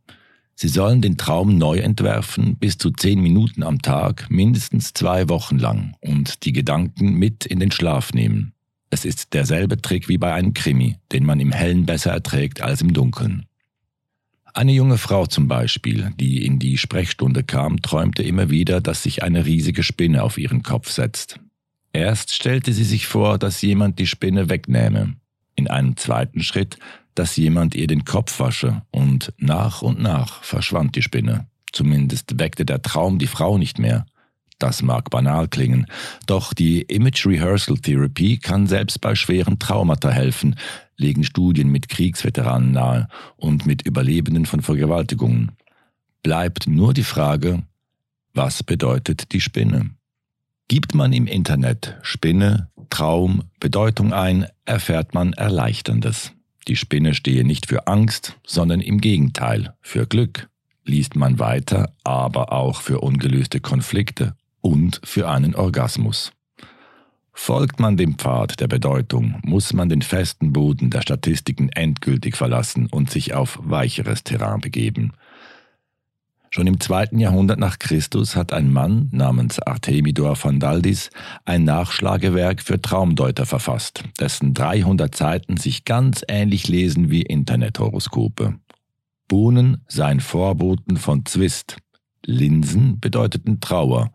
Sie 0.54 0.68
sollen 0.68 1.02
den 1.02 1.18
Traum 1.18 1.58
neu 1.58 1.78
entwerfen, 1.80 2.56
bis 2.56 2.78
zu 2.78 2.90
zehn 2.92 3.20
Minuten 3.20 3.62
am 3.62 3.82
Tag, 3.82 4.30
mindestens 4.30 4.94
zwei 4.94 5.28
Wochen 5.28 5.58
lang 5.58 5.94
und 6.00 6.44
die 6.44 6.52
Gedanken 6.52 7.14
mit 7.14 7.44
in 7.44 7.60
den 7.60 7.72
Schlaf 7.72 8.14
nehmen. 8.14 8.52
Es 8.88 9.04
ist 9.04 9.34
derselbe 9.34 9.82
Trick 9.82 10.08
wie 10.08 10.18
bei 10.18 10.32
einem 10.32 10.54
Krimi, 10.54 10.96
den 11.12 11.26
man 11.26 11.40
im 11.40 11.52
Hellen 11.52 11.84
besser 11.84 12.12
erträgt 12.12 12.62
als 12.62 12.80
im 12.80 12.94
Dunkeln. 12.94 13.44
Eine 14.54 14.72
junge 14.72 14.98
Frau 14.98 15.26
zum 15.26 15.48
Beispiel, 15.48 16.12
die 16.18 16.46
in 16.46 16.58
die 16.58 16.78
Sprechstunde 16.78 17.42
kam, 17.42 17.82
träumte 17.82 18.22
immer 18.22 18.50
wieder, 18.50 18.80
dass 18.80 19.02
sich 19.02 19.22
eine 19.22 19.44
riesige 19.44 19.82
Spinne 19.82 20.22
auf 20.22 20.38
ihren 20.38 20.62
Kopf 20.62 20.90
setzt. 20.90 21.40
Erst 21.92 22.32
stellte 22.32 22.72
sie 22.72 22.84
sich 22.84 23.06
vor, 23.06 23.38
dass 23.38 23.60
jemand 23.62 23.98
die 23.98 24.06
Spinne 24.06 24.48
wegnähme. 24.48 25.16
In 25.56 25.68
einem 25.68 25.96
zweiten 25.96 26.42
Schritt 26.42 26.78
dass 27.14 27.36
jemand 27.36 27.74
ihr 27.74 27.86
den 27.86 28.04
Kopf 28.04 28.40
wasche, 28.40 28.82
und 28.90 29.32
nach 29.38 29.82
und 29.82 30.00
nach 30.00 30.42
verschwand 30.42 30.96
die 30.96 31.02
Spinne. 31.02 31.46
Zumindest 31.72 32.38
weckte 32.38 32.64
der 32.64 32.82
Traum 32.82 33.18
die 33.18 33.26
Frau 33.26 33.58
nicht 33.58 33.78
mehr. 33.78 34.06
Das 34.64 34.80
mag 34.80 35.10
banal 35.10 35.46
klingen, 35.46 35.84
doch 36.26 36.54
die 36.54 36.80
Image 36.80 37.26
Rehearsal 37.26 37.76
Therapy 37.76 38.38
kann 38.38 38.66
selbst 38.66 38.98
bei 39.02 39.14
schweren 39.14 39.58
Traumata 39.58 40.08
helfen, 40.08 40.56
legen 40.96 41.22
Studien 41.22 41.68
mit 41.68 41.90
Kriegsveteranen 41.90 42.72
nahe 42.72 43.08
und 43.36 43.66
mit 43.66 43.82
Überlebenden 43.82 44.46
von 44.46 44.62
Vergewaltigungen. 44.62 45.52
Bleibt 46.22 46.66
nur 46.66 46.94
die 46.94 47.04
Frage, 47.04 47.64
was 48.32 48.62
bedeutet 48.62 49.32
die 49.32 49.42
Spinne? 49.42 49.90
Gibt 50.68 50.94
man 50.94 51.12
im 51.12 51.26
Internet 51.26 51.98
Spinne, 52.00 52.70
Traum, 52.88 53.42
Bedeutung 53.60 54.14
ein, 54.14 54.46
erfährt 54.64 55.12
man 55.12 55.34
Erleichterndes. 55.34 56.32
Die 56.68 56.76
Spinne 56.76 57.12
stehe 57.12 57.44
nicht 57.44 57.66
für 57.66 57.86
Angst, 57.86 58.38
sondern 58.46 58.80
im 58.80 58.98
Gegenteil 59.02 59.74
für 59.82 60.06
Glück. 60.06 60.48
Liest 60.86 61.16
man 61.16 61.38
weiter, 61.38 61.94
aber 62.02 62.50
auch 62.50 62.80
für 62.80 63.00
ungelöste 63.00 63.60
Konflikte 63.60 64.34
und 64.64 65.00
für 65.04 65.28
einen 65.28 65.54
Orgasmus. 65.54 66.32
Folgt 67.34 67.80
man 67.80 67.96
dem 67.96 68.16
Pfad 68.16 68.60
der 68.60 68.68
Bedeutung, 68.68 69.40
muss 69.44 69.74
man 69.74 69.88
den 69.88 70.00
festen 70.00 70.52
Boden 70.52 70.88
der 70.88 71.02
Statistiken 71.02 71.68
endgültig 71.68 72.36
verlassen 72.36 72.86
und 72.86 73.10
sich 73.10 73.34
auf 73.34 73.58
weicheres 73.62 74.24
Terrain 74.24 74.60
begeben. 74.60 75.12
Schon 76.48 76.66
im 76.66 76.80
zweiten 76.80 77.18
Jahrhundert 77.18 77.58
nach 77.58 77.78
Christus 77.78 78.36
hat 78.36 78.52
ein 78.52 78.72
Mann 78.72 79.08
namens 79.12 79.58
Artemidor 79.58 80.36
von 80.36 80.60
Daldis 80.60 81.10
ein 81.44 81.64
Nachschlagewerk 81.64 82.62
für 82.62 82.80
Traumdeuter 82.80 83.44
verfasst, 83.44 84.04
dessen 84.18 84.54
300 84.54 85.14
Seiten 85.14 85.56
sich 85.56 85.84
ganz 85.84 86.22
ähnlich 86.26 86.68
lesen 86.68 87.10
wie 87.10 87.22
Internethoroskope. 87.22 88.54
Bohnen 89.28 89.84
seien 89.88 90.20
Vorboten 90.20 90.96
von 90.96 91.26
Zwist, 91.26 91.78
Linsen 92.24 93.00
bedeuteten 93.00 93.60
Trauer 93.60 94.12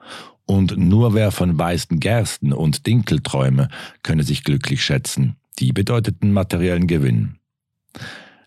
und 0.50 0.78
nur 0.78 1.14
wer 1.14 1.32
von 1.32 1.60
weißen 1.60 2.00
Gersten 2.00 2.54
und 2.54 2.88
Dinkel 2.88 3.22
träume, 3.22 3.70
könne 4.02 4.24
sich 4.24 4.44
glücklich 4.44 4.84
schätzen. 4.84 5.36
Die 5.60 5.72
bedeuteten 5.74 6.34
materiellen 6.34 6.88
Gewinn. 6.88 7.36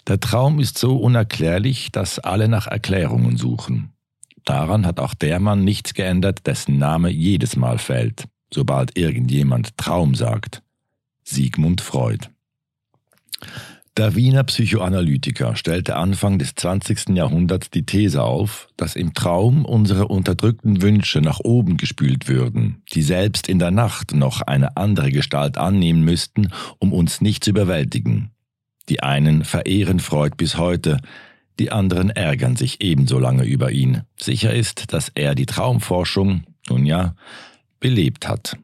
Der 0.09 0.19
Traum 0.19 0.59
ist 0.59 0.79
so 0.79 0.97
unerklärlich, 0.97 1.93
dass 1.93 2.19
alle 2.19 2.49
nach 2.49 2.67
Erklärungen 2.67 3.37
suchen. 3.37 3.93
Daran 4.45 4.85
hat 4.85 4.99
auch 4.99 5.15
der 5.15 5.39
Mann 5.39 5.63
nichts 5.63 5.95
geändert, 5.95 6.45
dessen 6.45 6.77
Name 6.77 7.09
jedes 7.09 7.55
Mal 7.55 7.79
fällt, 7.79 8.25
sobald 8.53 8.99
irgendjemand 8.99 9.77
Traum 9.77 10.17
sagt. 10.17 10.61
Sigmund 11.23 11.81
Freud. 11.81 12.27
Der 13.99 14.15
Wiener 14.15 14.43
Psychoanalytiker 14.45 15.55
stellte 15.55 15.97
Anfang 15.97 16.39
des 16.39 16.55
20. 16.55 17.11
Jahrhunderts 17.11 17.69
die 17.69 17.85
These 17.85 18.23
auf, 18.23 18.69
dass 18.79 18.97
im 18.97 19.13
Traum 19.13 19.67
unsere 19.67 20.09
unterdrückten 20.09 20.81
Wünsche 20.81 21.21
nach 21.21 21.41
oben 21.41 21.77
gespült 21.77 22.27
würden, 22.27 22.83
die 22.95 23.03
selbst 23.03 23.51
in 23.51 23.59
der 23.59 23.71
Nacht 23.71 24.15
noch 24.15 24.41
eine 24.41 24.79
andere 24.79 25.13
Gestalt 25.13 25.59
annehmen 25.59 26.05
müssten, 26.05 26.49
um 26.79 26.95
uns 26.95 27.21
nicht 27.21 27.45
zu 27.45 27.51
überwältigen. 27.51 28.31
Die 28.89 29.03
einen 29.03 29.45
verehren 29.45 30.01
Freud 30.01 30.37
bis 30.39 30.57
heute, 30.57 30.97
die 31.59 31.71
anderen 31.71 32.09
ärgern 32.09 32.57
sich 32.57 32.81
ebenso 32.81 33.19
lange 33.19 33.45
über 33.45 33.73
ihn. 33.73 34.05
Sicher 34.19 34.55
ist, 34.55 34.95
dass 34.95 35.11
er 35.11 35.35
die 35.35 35.45
Traumforschung, 35.45 36.45
nun 36.71 36.87
ja, 36.87 37.15
belebt 37.79 38.27
hat. 38.27 38.57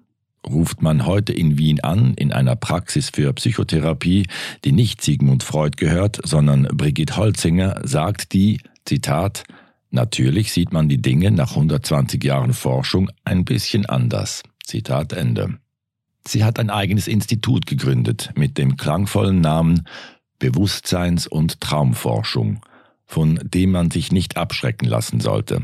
Ruft 0.50 0.82
man 0.82 1.06
heute 1.06 1.32
in 1.32 1.58
Wien 1.58 1.80
an, 1.80 2.14
in 2.14 2.32
einer 2.32 2.56
Praxis 2.56 3.10
für 3.10 3.32
Psychotherapie, 3.34 4.26
die 4.64 4.72
nicht 4.72 5.02
Sigmund 5.02 5.42
Freud 5.42 5.76
gehört, 5.76 6.20
sondern 6.24 6.64
Brigitte 6.64 7.16
Holzinger, 7.16 7.80
sagt 7.84 8.32
die, 8.32 8.60
Zitat, 8.84 9.44
Natürlich 9.90 10.52
sieht 10.52 10.72
man 10.72 10.88
die 10.88 11.00
Dinge 11.00 11.30
nach 11.30 11.50
120 11.50 12.22
Jahren 12.22 12.52
Forschung 12.52 13.10
ein 13.24 13.44
bisschen 13.44 13.86
anders. 13.86 14.42
Zitat 14.64 15.12
Ende. 15.14 15.58
Sie 16.26 16.44
hat 16.44 16.58
ein 16.58 16.68
eigenes 16.68 17.08
Institut 17.08 17.66
gegründet 17.66 18.32
mit 18.36 18.58
dem 18.58 18.76
klangvollen 18.76 19.40
Namen 19.40 19.86
Bewusstseins- 20.38 21.26
und 21.26 21.60
Traumforschung, 21.60 22.60
von 23.06 23.40
dem 23.42 23.70
man 23.70 23.90
sich 23.90 24.12
nicht 24.12 24.36
abschrecken 24.36 24.86
lassen 24.86 25.20
sollte. 25.20 25.62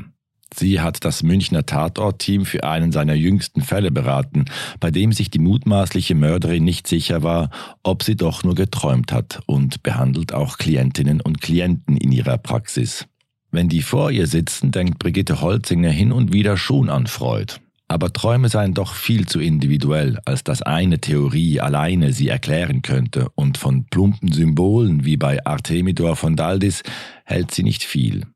Sie 0.56 0.80
hat 0.80 1.04
das 1.04 1.22
Münchner 1.22 1.66
Tatortteam 1.66 2.44
für 2.44 2.64
einen 2.64 2.92
seiner 2.92 3.14
jüngsten 3.14 3.62
Fälle 3.62 3.90
beraten, 3.90 4.44
bei 4.80 4.90
dem 4.90 5.12
sich 5.12 5.30
die 5.30 5.38
mutmaßliche 5.38 6.14
Mörderin 6.14 6.64
nicht 6.64 6.86
sicher 6.86 7.22
war, 7.22 7.50
ob 7.82 8.02
sie 8.02 8.16
doch 8.16 8.44
nur 8.44 8.54
geträumt 8.54 9.12
hat 9.12 9.40
und 9.46 9.82
behandelt 9.82 10.32
auch 10.32 10.58
Klientinnen 10.58 11.20
und 11.20 11.40
Klienten 11.40 11.96
in 11.96 12.12
ihrer 12.12 12.38
Praxis. 12.38 13.06
Wenn 13.50 13.68
die 13.68 13.82
vor 13.82 14.10
ihr 14.10 14.26
sitzen, 14.26 14.72
denkt 14.72 14.98
Brigitte 14.98 15.40
Holzinger 15.40 15.90
hin 15.90 16.12
und 16.12 16.32
wieder 16.32 16.56
schon 16.56 16.90
an 16.90 17.06
Freud. 17.06 17.54
Aber 17.86 18.12
Träume 18.12 18.48
seien 18.48 18.74
doch 18.74 18.94
viel 18.94 19.26
zu 19.26 19.40
individuell, 19.40 20.18
als 20.24 20.42
dass 20.42 20.62
eine 20.62 21.00
Theorie 21.00 21.60
alleine 21.60 22.12
sie 22.12 22.28
erklären 22.28 22.82
könnte, 22.82 23.28
und 23.34 23.58
von 23.58 23.84
plumpen 23.84 24.32
Symbolen 24.32 25.04
wie 25.04 25.16
bei 25.16 25.44
Artemidor 25.44 26.16
von 26.16 26.34
Daldis 26.34 26.82
hält 27.24 27.52
sie 27.52 27.62
nicht 27.62 27.84
viel. 27.84 28.26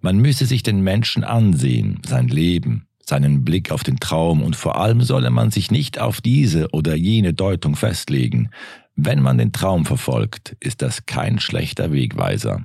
Man 0.00 0.18
müsse 0.18 0.46
sich 0.46 0.62
den 0.62 0.82
Menschen 0.82 1.24
ansehen, 1.24 2.00
sein 2.06 2.28
Leben, 2.28 2.86
seinen 3.04 3.44
Blick 3.44 3.70
auf 3.70 3.82
den 3.82 3.98
Traum 3.98 4.42
und 4.42 4.56
vor 4.56 4.80
allem 4.80 5.02
solle 5.02 5.30
man 5.30 5.50
sich 5.50 5.70
nicht 5.70 5.98
auf 5.98 6.20
diese 6.20 6.70
oder 6.70 6.94
jene 6.94 7.34
Deutung 7.34 7.76
festlegen. 7.76 8.50
Wenn 8.96 9.22
man 9.22 9.38
den 9.38 9.52
Traum 9.52 9.86
verfolgt, 9.86 10.56
ist 10.60 10.82
das 10.82 11.06
kein 11.06 11.40
schlechter 11.40 11.92
Wegweiser. 11.92 12.64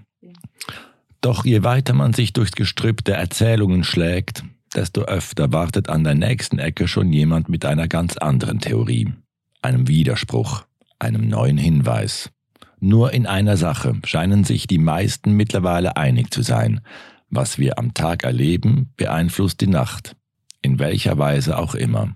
Doch 1.21 1.45
je 1.45 1.63
weiter 1.63 1.93
man 1.93 2.13
sich 2.13 2.33
durchs 2.33 2.51
Gestrüpp 2.51 3.03
der 3.03 3.17
Erzählungen 3.17 3.83
schlägt, 3.83 4.43
desto 4.75 5.01
öfter 5.01 5.51
wartet 5.51 5.89
an 5.89 6.03
der 6.03 6.15
nächsten 6.15 6.59
Ecke 6.59 6.87
schon 6.87 7.11
jemand 7.11 7.49
mit 7.49 7.65
einer 7.65 7.87
ganz 7.87 8.17
anderen 8.17 8.59
Theorie, 8.59 9.13
einem 9.61 9.87
Widerspruch, 9.87 10.63
einem 10.99 11.27
neuen 11.27 11.57
Hinweis. 11.57 12.29
Nur 12.79 13.13
in 13.13 13.25
einer 13.25 13.57
Sache 13.57 13.93
scheinen 14.03 14.43
sich 14.43 14.67
die 14.67 14.77
meisten 14.77 15.33
mittlerweile 15.33 15.97
einig 15.97 16.31
zu 16.31 16.41
sein. 16.41 16.81
Was 17.29 17.57
wir 17.57 17.77
am 17.79 17.93
Tag 17.93 18.23
erleben, 18.23 18.93
beeinflusst 18.97 19.61
die 19.61 19.67
Nacht, 19.67 20.15
in 20.61 20.79
welcher 20.79 21.17
Weise 21.17 21.57
auch 21.57 21.75
immer. 21.75 22.15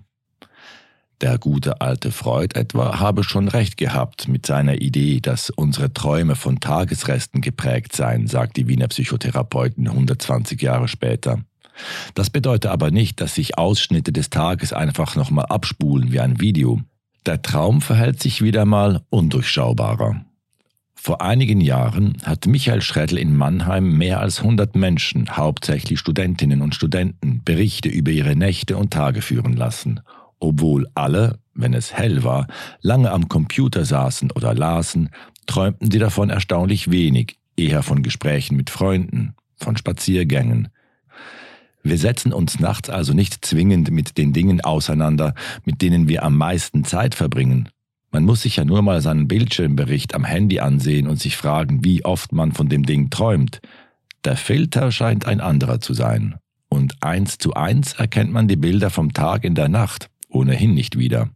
Der 1.20 1.38
gute 1.38 1.80
alte 1.80 2.10
Freud 2.10 2.58
etwa 2.58 2.98
habe 2.98 3.22
schon 3.22 3.46
recht 3.46 3.76
gehabt 3.76 4.26
mit 4.26 4.44
seiner 4.44 4.80
Idee, 4.80 5.20
dass 5.20 5.50
unsere 5.50 5.92
Träume 5.92 6.34
von 6.34 6.58
Tagesresten 6.58 7.40
geprägt 7.40 7.94
seien, 7.94 8.26
sagt 8.26 8.56
die 8.56 8.66
Wiener 8.66 8.88
Psychotherapeutin 8.88 9.86
120 9.86 10.60
Jahre 10.60 10.88
später. 10.88 11.38
Das 12.14 12.30
bedeutet 12.30 12.70
aber 12.70 12.90
nicht, 12.90 13.20
dass 13.20 13.36
sich 13.36 13.56
Ausschnitte 13.56 14.12
des 14.12 14.30
Tages 14.30 14.72
einfach 14.72 15.14
nochmal 15.14 15.46
abspulen 15.46 16.12
wie 16.12 16.20
ein 16.20 16.40
Video. 16.40 16.80
Der 17.24 17.40
Traum 17.40 17.80
verhält 17.80 18.20
sich 18.20 18.42
wieder 18.42 18.64
mal 18.64 19.02
undurchschaubarer. 19.10 20.24
Vor 21.04 21.20
einigen 21.20 21.60
Jahren 21.60 22.16
hat 22.22 22.46
Michael 22.46 22.80
Schredl 22.80 23.18
in 23.18 23.36
Mannheim 23.36 23.98
mehr 23.98 24.20
als 24.20 24.38
100 24.38 24.76
Menschen, 24.76 25.36
hauptsächlich 25.36 25.98
Studentinnen 25.98 26.62
und 26.62 26.76
Studenten, 26.76 27.42
Berichte 27.44 27.88
über 27.88 28.12
ihre 28.12 28.36
Nächte 28.36 28.76
und 28.76 28.92
Tage 28.92 29.20
führen 29.20 29.54
lassen, 29.54 29.98
obwohl 30.38 30.86
alle, 30.94 31.40
wenn 31.54 31.74
es 31.74 31.92
hell 31.92 32.22
war, 32.22 32.46
lange 32.82 33.10
am 33.10 33.28
Computer 33.28 33.84
saßen 33.84 34.30
oder 34.30 34.54
lasen, 34.54 35.10
träumten 35.46 35.90
sie 35.90 35.98
davon 35.98 36.30
erstaunlich 36.30 36.92
wenig, 36.92 37.36
eher 37.56 37.82
von 37.82 38.04
Gesprächen 38.04 38.56
mit 38.56 38.70
Freunden, 38.70 39.34
von 39.56 39.76
Spaziergängen. 39.76 40.68
Wir 41.82 41.98
setzen 41.98 42.32
uns 42.32 42.60
nachts 42.60 42.90
also 42.90 43.12
nicht 43.12 43.44
zwingend 43.44 43.90
mit 43.90 44.18
den 44.18 44.32
Dingen 44.32 44.60
auseinander, 44.60 45.34
mit 45.64 45.82
denen 45.82 46.06
wir 46.06 46.22
am 46.22 46.38
meisten 46.38 46.84
Zeit 46.84 47.16
verbringen, 47.16 47.70
man 48.12 48.24
muss 48.24 48.42
sich 48.42 48.56
ja 48.56 48.64
nur 48.64 48.82
mal 48.82 49.00
seinen 49.00 49.26
Bildschirmbericht 49.26 50.14
am 50.14 50.24
Handy 50.24 50.60
ansehen 50.60 51.08
und 51.08 51.18
sich 51.18 51.36
fragen, 51.36 51.82
wie 51.82 52.04
oft 52.04 52.32
man 52.32 52.52
von 52.52 52.68
dem 52.68 52.84
Ding 52.84 53.08
träumt. 53.08 53.60
Der 54.24 54.36
Filter 54.36 54.92
scheint 54.92 55.26
ein 55.26 55.40
anderer 55.40 55.80
zu 55.80 55.94
sein. 55.94 56.36
Und 56.68 57.02
eins 57.02 57.38
zu 57.38 57.54
eins 57.54 57.94
erkennt 57.94 58.32
man 58.32 58.48
die 58.48 58.56
Bilder 58.56 58.90
vom 58.90 59.12
Tag 59.12 59.44
in 59.44 59.54
der 59.54 59.68
Nacht 59.68 60.10
ohnehin 60.28 60.74
nicht 60.74 60.98
wieder. 60.98 61.30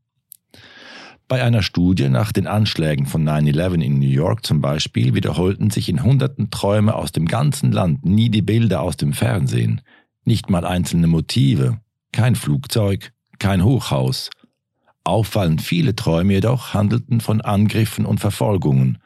Bei 1.28 1.42
einer 1.42 1.62
Studie 1.62 2.08
nach 2.08 2.30
den 2.30 2.46
Anschlägen 2.46 3.06
von 3.06 3.26
9-11 3.28 3.82
in 3.82 3.98
New 3.98 4.06
York 4.06 4.46
zum 4.46 4.60
Beispiel 4.60 5.14
wiederholten 5.14 5.70
sich 5.70 5.88
in 5.88 6.02
hunderten 6.02 6.50
Träume 6.50 6.94
aus 6.94 7.10
dem 7.10 7.26
ganzen 7.26 7.72
Land 7.72 8.04
nie 8.04 8.30
die 8.30 8.42
Bilder 8.42 8.80
aus 8.82 8.96
dem 8.96 9.12
Fernsehen, 9.12 9.80
nicht 10.24 10.50
mal 10.50 10.64
einzelne 10.64 11.08
Motive, 11.08 11.80
kein 12.12 12.36
Flugzeug, 12.36 13.12
kein 13.38 13.64
Hochhaus, 13.64 14.30
Auffallend 15.06 15.62
viele 15.62 15.94
Träume 15.94 16.34
jedoch 16.34 16.74
handelten 16.74 17.20
von 17.20 17.40
Angriffen 17.40 18.06
und 18.06 18.18
Verfolgungen. 18.18 18.98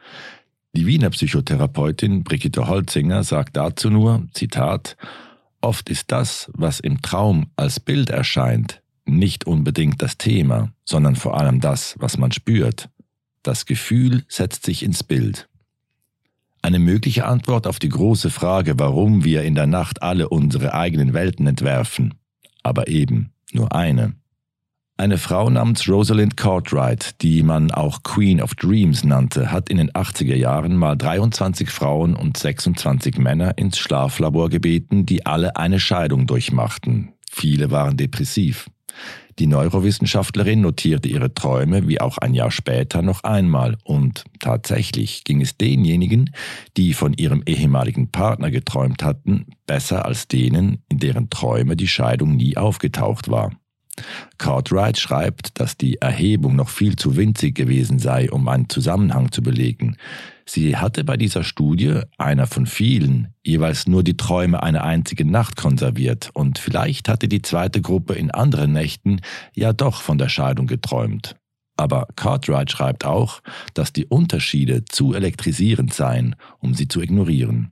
Die 0.72 0.86
Wiener 0.86 1.10
Psychotherapeutin 1.10 2.24
Brigitte 2.24 2.68
Holzinger 2.68 3.22
sagt 3.22 3.56
dazu 3.56 3.90
nur, 3.90 4.26
Zitat, 4.32 4.96
Oft 5.60 5.90
ist 5.90 6.10
das, 6.10 6.50
was 6.54 6.80
im 6.80 7.02
Traum 7.02 7.50
als 7.56 7.80
Bild 7.80 8.08
erscheint, 8.08 8.82
nicht 9.04 9.46
unbedingt 9.46 10.00
das 10.00 10.16
Thema, 10.16 10.72
sondern 10.86 11.16
vor 11.16 11.38
allem 11.38 11.60
das, 11.60 11.96
was 11.98 12.16
man 12.16 12.32
spürt. 12.32 12.88
Das 13.42 13.66
Gefühl 13.66 14.24
setzt 14.26 14.64
sich 14.64 14.82
ins 14.82 15.04
Bild. 15.04 15.50
Eine 16.62 16.78
mögliche 16.78 17.26
Antwort 17.26 17.66
auf 17.66 17.78
die 17.78 17.90
große 17.90 18.30
Frage, 18.30 18.78
warum 18.78 19.22
wir 19.22 19.42
in 19.42 19.54
der 19.54 19.66
Nacht 19.66 20.02
alle 20.02 20.30
unsere 20.30 20.72
eigenen 20.72 21.12
Welten 21.12 21.46
entwerfen, 21.46 22.14
aber 22.62 22.88
eben 22.88 23.32
nur 23.52 23.74
eine. 23.74 24.14
Eine 25.00 25.16
Frau 25.16 25.48
namens 25.48 25.88
Rosalind 25.88 26.36
Cartwright, 26.36 27.22
die 27.22 27.42
man 27.42 27.70
auch 27.70 28.02
Queen 28.02 28.42
of 28.42 28.54
Dreams 28.54 29.02
nannte, 29.02 29.50
hat 29.50 29.70
in 29.70 29.78
den 29.78 29.90
80er 29.92 30.34
Jahren 30.34 30.76
mal 30.76 30.94
23 30.94 31.70
Frauen 31.70 32.14
und 32.14 32.36
26 32.36 33.16
Männer 33.16 33.56
ins 33.56 33.78
Schlaflabor 33.78 34.50
gebeten, 34.50 35.06
die 35.06 35.24
alle 35.24 35.56
eine 35.56 35.80
Scheidung 35.80 36.26
durchmachten. 36.26 37.14
Viele 37.30 37.70
waren 37.70 37.96
depressiv. 37.96 38.68
Die 39.38 39.46
Neurowissenschaftlerin 39.46 40.60
notierte 40.60 41.08
ihre 41.08 41.32
Träume 41.32 41.88
wie 41.88 41.98
auch 41.98 42.18
ein 42.18 42.34
Jahr 42.34 42.50
später 42.50 43.00
noch 43.00 43.24
einmal 43.24 43.78
und 43.84 44.24
tatsächlich 44.38 45.24
ging 45.24 45.40
es 45.40 45.56
denjenigen, 45.56 46.28
die 46.76 46.92
von 46.92 47.14
ihrem 47.14 47.42
ehemaligen 47.46 48.10
Partner 48.10 48.50
geträumt 48.50 49.02
hatten, 49.02 49.46
besser 49.64 50.04
als 50.04 50.28
denen, 50.28 50.82
in 50.90 50.98
deren 50.98 51.30
Träume 51.30 51.74
die 51.74 51.88
Scheidung 51.88 52.36
nie 52.36 52.58
aufgetaucht 52.58 53.30
war. 53.30 53.50
Cartwright 54.38 54.98
schreibt, 54.98 55.60
dass 55.60 55.76
die 55.76 55.96
Erhebung 56.00 56.56
noch 56.56 56.68
viel 56.68 56.96
zu 56.96 57.16
winzig 57.16 57.54
gewesen 57.54 57.98
sei, 57.98 58.30
um 58.30 58.48
einen 58.48 58.68
Zusammenhang 58.68 59.32
zu 59.32 59.42
belegen. 59.42 59.96
Sie 60.46 60.76
hatte 60.76 61.04
bei 61.04 61.16
dieser 61.16 61.44
Studie, 61.44 62.00
einer 62.18 62.46
von 62.46 62.66
vielen, 62.66 63.34
jeweils 63.44 63.86
nur 63.86 64.02
die 64.02 64.16
Träume 64.16 64.62
einer 64.62 64.82
einzigen 64.82 65.30
Nacht 65.30 65.56
konserviert 65.56 66.30
und 66.34 66.58
vielleicht 66.58 67.08
hatte 67.08 67.28
die 67.28 67.42
zweite 67.42 67.80
Gruppe 67.80 68.14
in 68.14 68.30
anderen 68.30 68.72
Nächten 68.72 69.20
ja 69.54 69.72
doch 69.72 70.02
von 70.02 70.18
der 70.18 70.28
Scheidung 70.28 70.66
geträumt. 70.66 71.36
Aber 71.76 72.08
Cartwright 72.16 72.70
schreibt 72.70 73.04
auch, 73.04 73.40
dass 73.74 73.92
die 73.92 74.06
Unterschiede 74.06 74.84
zu 74.84 75.14
elektrisierend 75.14 75.94
seien, 75.94 76.36
um 76.58 76.74
sie 76.74 76.88
zu 76.88 77.00
ignorieren. 77.00 77.70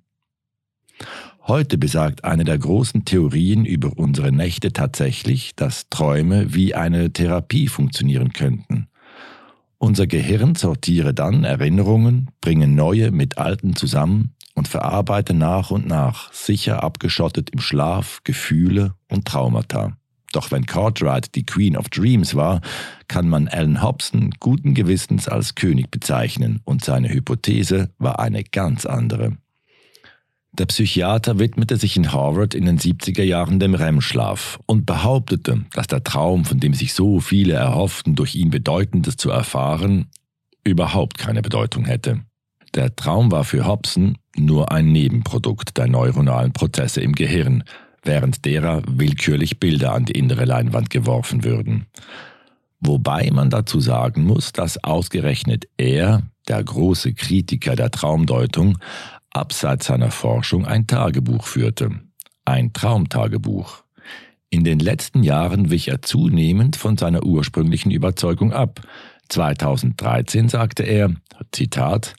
Heute 1.48 1.78
besagt 1.78 2.24
eine 2.24 2.44
der 2.44 2.58
großen 2.58 3.06
Theorien 3.06 3.64
über 3.64 3.92
unsere 3.96 4.32
Nächte 4.32 4.74
tatsächlich, 4.74 5.56
dass 5.56 5.88
Träume 5.88 6.52
wie 6.52 6.74
eine 6.74 7.11
Therapie 7.11 7.68
funktionieren 7.68 8.34
könnten. 8.34 8.88
Unser 9.78 10.06
Gehirn 10.06 10.56
sortiere 10.56 11.14
dann 11.14 11.44
Erinnerungen, 11.44 12.30
bringe 12.42 12.68
neue 12.68 13.12
mit 13.12 13.38
alten 13.38 13.74
zusammen 13.76 14.34
und 14.56 14.68
verarbeite 14.68 15.32
nach 15.32 15.70
und 15.70 15.87
nach, 15.87 16.30
sicher 16.34 16.82
abgeschottet 16.82 17.48
im 17.48 17.61
Schlaf, 17.61 18.20
Gefühle 18.24 18.92
und 19.08 19.24
Traumata. 19.24 19.96
Doch 20.32 20.50
wenn 20.50 20.66
Cartwright 20.66 21.34
die 21.34 21.46
Queen 21.46 21.78
of 21.78 21.88
Dreams 21.88 22.34
war, 22.34 22.61
kann 23.08 23.26
man 23.26 23.48
Alan 23.48 23.82
Hobson 23.82 24.34
guten 24.38 24.74
Gewissens 24.74 25.28
als 25.28 25.54
König 25.54 25.90
bezeichnen 25.90 26.61
und 26.66 26.84
seine 26.84 27.08
Hypothese 27.08 27.88
war 27.96 28.18
eine 28.18 28.44
ganz 28.44 28.84
andere. 28.84 29.38
Der 30.58 30.66
Psychiater 30.66 31.38
widmete 31.38 31.76
sich 31.76 31.96
in 31.96 32.12
Harvard 32.12 32.52
in 32.52 32.66
den 32.66 32.80
70er 32.80 33.22
Jahren 33.22 33.60
dem 33.60 33.74
REM-Schlaf 33.74 34.58
und 34.66 34.86
behauptete, 34.86 35.64
dass 35.72 35.86
der 35.86 36.02
Traum, 36.02 36.44
von 36.44 36.58
dem 36.58 36.74
sich 36.74 36.94
so 36.94 37.20
viele 37.20 37.54
erhofften, 37.54 38.16
durch 38.16 38.34
ihn 38.34 38.50
Bedeutendes 38.50 39.16
zu 39.16 39.30
erfahren, 39.30 40.08
überhaupt 40.64 41.16
keine 41.16 41.42
Bedeutung 41.42 41.84
hätte. 41.84 42.22
Der 42.74 42.94
Traum 42.96 43.30
war 43.30 43.44
für 43.44 43.66
Hobson 43.66 44.18
nur 44.36 44.72
ein 44.72 44.90
Nebenprodukt 44.90 45.78
der 45.78 45.86
neuronalen 45.86 46.52
Prozesse 46.52 47.00
im 47.02 47.12
Gehirn, 47.12 47.62
während 48.02 48.44
derer 48.44 48.82
willkürlich 48.86 49.60
Bilder 49.60 49.94
an 49.94 50.06
die 50.06 50.18
innere 50.18 50.44
Leinwand 50.44 50.90
geworfen 50.90 51.44
würden. 51.44 51.86
Wobei 52.80 53.30
man 53.32 53.48
dazu 53.48 53.78
sagen 53.80 54.24
muss, 54.24 54.52
dass 54.52 54.82
ausgerechnet 54.82 55.66
er, 55.76 56.22
der 56.48 56.62
große 56.62 57.14
Kritiker 57.14 57.76
der 57.76 57.90
Traumdeutung, 57.90 58.78
abseits 59.32 59.86
seiner 59.86 60.10
Forschung 60.10 60.66
ein 60.66 60.86
Tagebuch 60.86 61.44
führte. 61.44 61.90
Ein 62.44 62.72
Traumtagebuch. 62.72 63.84
In 64.50 64.64
den 64.64 64.78
letzten 64.78 65.22
Jahren 65.22 65.70
wich 65.70 65.88
er 65.88 66.00
zunehmend 66.02 66.76
von 66.76 66.96
seiner 66.96 67.24
ursprünglichen 67.24 67.90
Überzeugung 67.90 68.52
ab. 68.52 68.80
2013 69.28 70.48
sagte 70.48 70.84
er, 70.84 71.14
Zitat, 71.52 72.14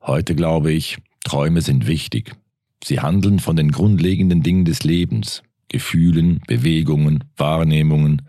Heute 0.00 0.34
glaube 0.34 0.70
ich, 0.70 0.98
Träume 1.24 1.62
sind 1.62 1.86
wichtig. 1.86 2.36
Sie 2.84 3.00
handeln 3.00 3.40
von 3.40 3.56
den 3.56 3.72
grundlegenden 3.72 4.42
Dingen 4.42 4.64
des 4.64 4.84
Lebens, 4.84 5.42
Gefühlen, 5.68 6.40
Bewegungen, 6.46 7.24
Wahrnehmungen. 7.36 8.22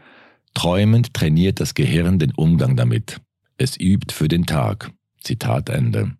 Träumend 0.53 1.13
trainiert 1.13 1.59
das 1.59 1.73
Gehirn 1.73 2.17
den 2.17 2.31
Umgang 2.31 2.75
damit. 2.75 3.19
Es 3.57 3.77
übt 3.79 4.13
für 4.13 4.29
den 4.29 4.45
Tag. 4.45 4.91
Zitat 5.21 5.69
Ende. 5.69 6.13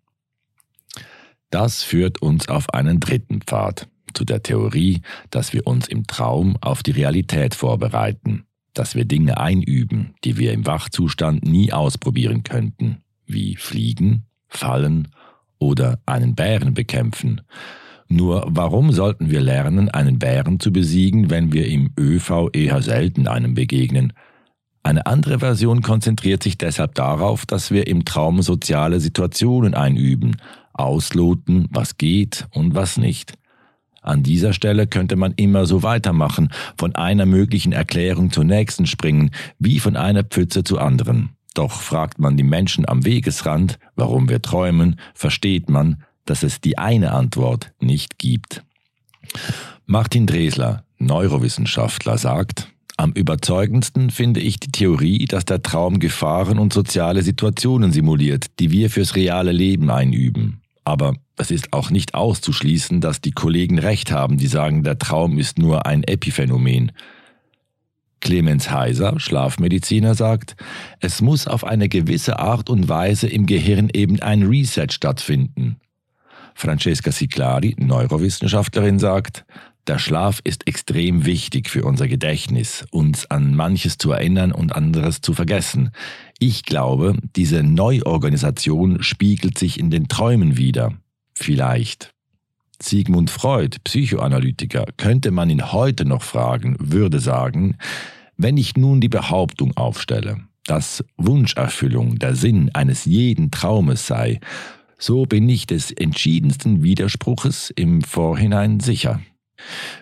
Das 1.56 1.82
führt 1.82 2.20
uns 2.20 2.50
auf 2.50 2.74
einen 2.74 3.00
dritten 3.00 3.40
Pfad, 3.40 3.88
zu 4.12 4.26
der 4.26 4.42
Theorie, 4.42 5.00
dass 5.30 5.54
wir 5.54 5.66
uns 5.66 5.88
im 5.88 6.06
Traum 6.06 6.58
auf 6.60 6.82
die 6.82 6.90
Realität 6.90 7.54
vorbereiten, 7.54 8.44
dass 8.74 8.94
wir 8.94 9.06
Dinge 9.06 9.38
einüben, 9.38 10.12
die 10.22 10.36
wir 10.36 10.52
im 10.52 10.66
Wachzustand 10.66 11.46
nie 11.46 11.72
ausprobieren 11.72 12.42
könnten, 12.42 12.98
wie 13.24 13.56
fliegen, 13.56 14.24
fallen 14.48 15.08
oder 15.58 15.98
einen 16.04 16.34
Bären 16.34 16.74
bekämpfen. 16.74 17.40
Nur 18.06 18.44
warum 18.50 18.92
sollten 18.92 19.30
wir 19.30 19.40
lernen, 19.40 19.88
einen 19.88 20.18
Bären 20.18 20.60
zu 20.60 20.70
besiegen, 20.70 21.30
wenn 21.30 21.54
wir 21.54 21.68
im 21.68 21.90
ÖV 21.98 22.50
eher 22.52 22.82
selten 22.82 23.28
einem 23.28 23.54
begegnen? 23.54 24.12
Eine 24.82 25.06
andere 25.06 25.38
Version 25.38 25.80
konzentriert 25.80 26.42
sich 26.42 26.58
deshalb 26.58 26.94
darauf, 26.94 27.46
dass 27.46 27.70
wir 27.70 27.86
im 27.86 28.04
Traum 28.04 28.42
soziale 28.42 29.00
Situationen 29.00 29.74
einüben, 29.74 30.36
ausloten, 30.78 31.68
was 31.70 31.98
geht 31.98 32.46
und 32.52 32.74
was 32.74 32.96
nicht. 32.96 33.34
An 34.02 34.22
dieser 34.22 34.52
Stelle 34.52 34.86
könnte 34.86 35.16
man 35.16 35.32
immer 35.32 35.66
so 35.66 35.82
weitermachen, 35.82 36.50
von 36.78 36.94
einer 36.94 37.26
möglichen 37.26 37.72
Erklärung 37.72 38.30
zur 38.30 38.44
nächsten 38.44 38.86
springen, 38.86 39.32
wie 39.58 39.80
von 39.80 39.96
einer 39.96 40.22
Pfütze 40.22 40.62
zur 40.62 40.80
anderen. 40.80 41.30
Doch 41.54 41.80
fragt 41.80 42.18
man 42.18 42.36
die 42.36 42.44
Menschen 42.44 42.88
am 42.88 43.04
Wegesrand, 43.04 43.78
warum 43.96 44.28
wir 44.28 44.42
träumen, 44.42 45.00
versteht 45.14 45.68
man, 45.68 46.04
dass 46.24 46.42
es 46.42 46.60
die 46.60 46.78
eine 46.78 47.12
Antwort 47.12 47.72
nicht 47.80 48.18
gibt. 48.18 48.62
Martin 49.86 50.26
Dresler, 50.26 50.84
Neurowissenschaftler, 50.98 52.18
sagt, 52.18 52.68
am 52.98 53.12
überzeugendsten 53.12 54.10
finde 54.10 54.40
ich 54.40 54.58
die 54.58 54.70
Theorie, 54.70 55.26
dass 55.26 55.44
der 55.44 55.62
Traum 55.62 55.98
Gefahren 55.98 56.58
und 56.58 56.72
soziale 56.72 57.22
Situationen 57.22 57.92
simuliert, 57.92 58.58
die 58.58 58.70
wir 58.70 58.88
fürs 58.88 59.16
reale 59.16 59.52
Leben 59.52 59.90
einüben. 59.90 60.62
Aber 60.86 61.14
es 61.36 61.50
ist 61.50 61.72
auch 61.72 61.90
nicht 61.90 62.14
auszuschließen, 62.14 63.00
dass 63.00 63.20
die 63.20 63.32
Kollegen 63.32 63.80
recht 63.80 64.12
haben, 64.12 64.38
die 64.38 64.46
sagen, 64.46 64.84
der 64.84 64.98
Traum 64.98 65.36
ist 65.36 65.58
nur 65.58 65.84
ein 65.84 66.04
Epiphänomen. 66.04 66.92
Clemens 68.20 68.70
Heiser, 68.70 69.18
Schlafmediziner, 69.18 70.14
sagt, 70.14 70.54
es 71.00 71.20
muss 71.20 71.48
auf 71.48 71.64
eine 71.64 71.88
gewisse 71.88 72.38
Art 72.38 72.70
und 72.70 72.88
Weise 72.88 73.26
im 73.26 73.46
Gehirn 73.46 73.90
eben 73.92 74.22
ein 74.22 74.44
Reset 74.44 74.86
stattfinden. 74.92 75.80
Francesca 76.54 77.10
Ciclari, 77.10 77.74
Neurowissenschaftlerin, 77.78 79.00
sagt, 79.00 79.44
der 79.86 79.98
Schlaf 79.98 80.40
ist 80.42 80.66
extrem 80.66 81.26
wichtig 81.26 81.70
für 81.70 81.84
unser 81.84 82.08
Gedächtnis, 82.08 82.84
uns 82.90 83.30
an 83.30 83.54
manches 83.54 83.98
zu 83.98 84.10
erinnern 84.10 84.52
und 84.52 84.74
anderes 84.74 85.20
zu 85.20 85.32
vergessen. 85.32 85.90
Ich 86.38 86.64
glaube, 86.64 87.16
diese 87.36 87.62
Neuorganisation 87.62 89.02
spiegelt 89.02 89.58
sich 89.58 89.78
in 89.78 89.90
den 89.90 90.08
Träumen 90.08 90.56
wieder. 90.56 90.92
Vielleicht. 91.34 92.10
Sigmund 92.82 93.30
Freud, 93.30 93.78
Psychoanalytiker, 93.84 94.86
könnte 94.96 95.30
man 95.30 95.50
ihn 95.50 95.72
heute 95.72 96.04
noch 96.04 96.22
fragen, 96.22 96.76
würde 96.78 97.20
sagen, 97.20 97.76
wenn 98.36 98.56
ich 98.56 98.76
nun 98.76 99.00
die 99.00 99.08
Behauptung 99.08 99.76
aufstelle, 99.76 100.40
dass 100.64 101.04
Wunscherfüllung 101.16 102.18
der 102.18 102.34
Sinn 102.34 102.70
eines 102.74 103.04
jeden 103.04 103.50
Traumes 103.50 104.06
sei, 104.06 104.40
so 104.98 105.24
bin 105.24 105.48
ich 105.48 105.66
des 105.66 105.90
entschiedensten 105.90 106.82
Widerspruches 106.82 107.70
im 107.70 108.02
Vorhinein 108.02 108.80
sicher. 108.80 109.20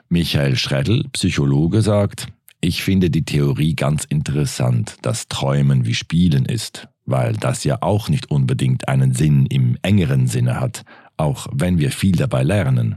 Michael 0.09 0.57
Schreddel, 0.57 1.05
Psychologe, 1.13 1.83
sagt, 1.83 2.29
ich 2.61 2.83
finde 2.83 3.11
die 3.11 3.25
Theorie 3.25 3.75
ganz 3.75 4.05
interessant, 4.05 4.97
dass 5.03 5.29
Träumen 5.29 5.85
wie 5.85 5.95
Spielen 5.95 6.47
ist, 6.47 6.89
weil 7.05 7.35
das 7.35 7.65
ja 7.65 7.79
auch 7.83 8.09
nicht 8.09 8.31
unbedingt 8.31 8.89
einen 8.89 9.13
Sinn 9.13 9.47
im 9.47 9.77
engeren 9.83 10.27
Sinne 10.27 10.61
hat, 10.61 10.85
auch 11.17 11.47
wenn 11.53 11.79
wir 11.79 11.91
viel 11.91 12.17
dabei 12.17 12.43
lernen. 12.43 12.97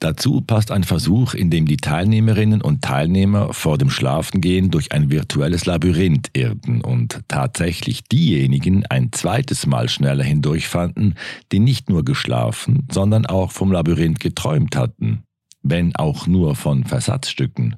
Dazu 0.00 0.42
passt 0.42 0.70
ein 0.70 0.84
Versuch, 0.84 1.34
in 1.34 1.50
dem 1.50 1.66
die 1.66 1.76
Teilnehmerinnen 1.76 2.62
und 2.62 2.82
Teilnehmer 2.82 3.52
vor 3.52 3.78
dem 3.78 3.90
Schlafengehen 3.90 4.70
durch 4.70 4.92
ein 4.92 5.10
virtuelles 5.10 5.66
Labyrinth 5.66 6.30
irrten 6.34 6.82
und 6.82 7.22
tatsächlich 7.26 8.04
diejenigen 8.04 8.86
ein 8.86 9.10
zweites 9.10 9.66
Mal 9.66 9.88
schneller 9.88 10.22
hindurchfanden, 10.22 11.14
die 11.50 11.58
nicht 11.58 11.88
nur 11.88 12.04
geschlafen, 12.04 12.86
sondern 12.92 13.26
auch 13.26 13.50
vom 13.50 13.72
Labyrinth 13.72 14.20
geträumt 14.20 14.76
hatten, 14.76 15.24
wenn 15.62 15.94
auch 15.96 16.26
nur 16.26 16.56
von 16.56 16.84
Versatzstücken 16.84 17.76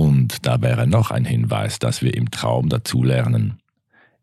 und 0.00 0.46
da 0.46 0.62
wäre 0.62 0.86
noch 0.86 1.10
ein 1.10 1.26
Hinweis, 1.26 1.78
dass 1.78 2.00
wir 2.00 2.14
im 2.14 2.30
Traum 2.30 2.70
dazulernen. 2.70 3.60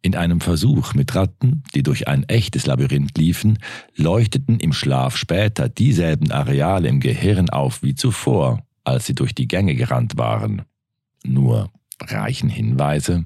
In 0.02 0.15
einem 0.15 0.41
Versuch 0.41 0.95
mit 0.95 1.13
Ratten, 1.13 1.62
die 1.76 1.84
durch 1.84 2.08
ein 2.08 2.23
echtes 2.23 2.65
Labyrinth 2.65 3.15
liefen, 3.15 3.60
leuchteten 3.95 4.60
im 4.60 4.73
Schlaf 4.73 5.17
später 5.17 5.69
dieselben 5.69 6.32
Areale 6.32 6.88
im 6.88 7.00
Gehirn 7.00 7.52
auf 7.52 7.84
wie 7.84 7.93
zuvor, 7.93 8.63
als 8.86 9.06
sie 9.06 9.13
durch 9.13 9.36
die 9.36 9.47
Gänge 9.47 9.76
gerannt 9.76 10.17
waren. 10.17 10.63
Nur 11.23 11.69
reichen 12.02 12.50
Hinweise? 12.50 13.26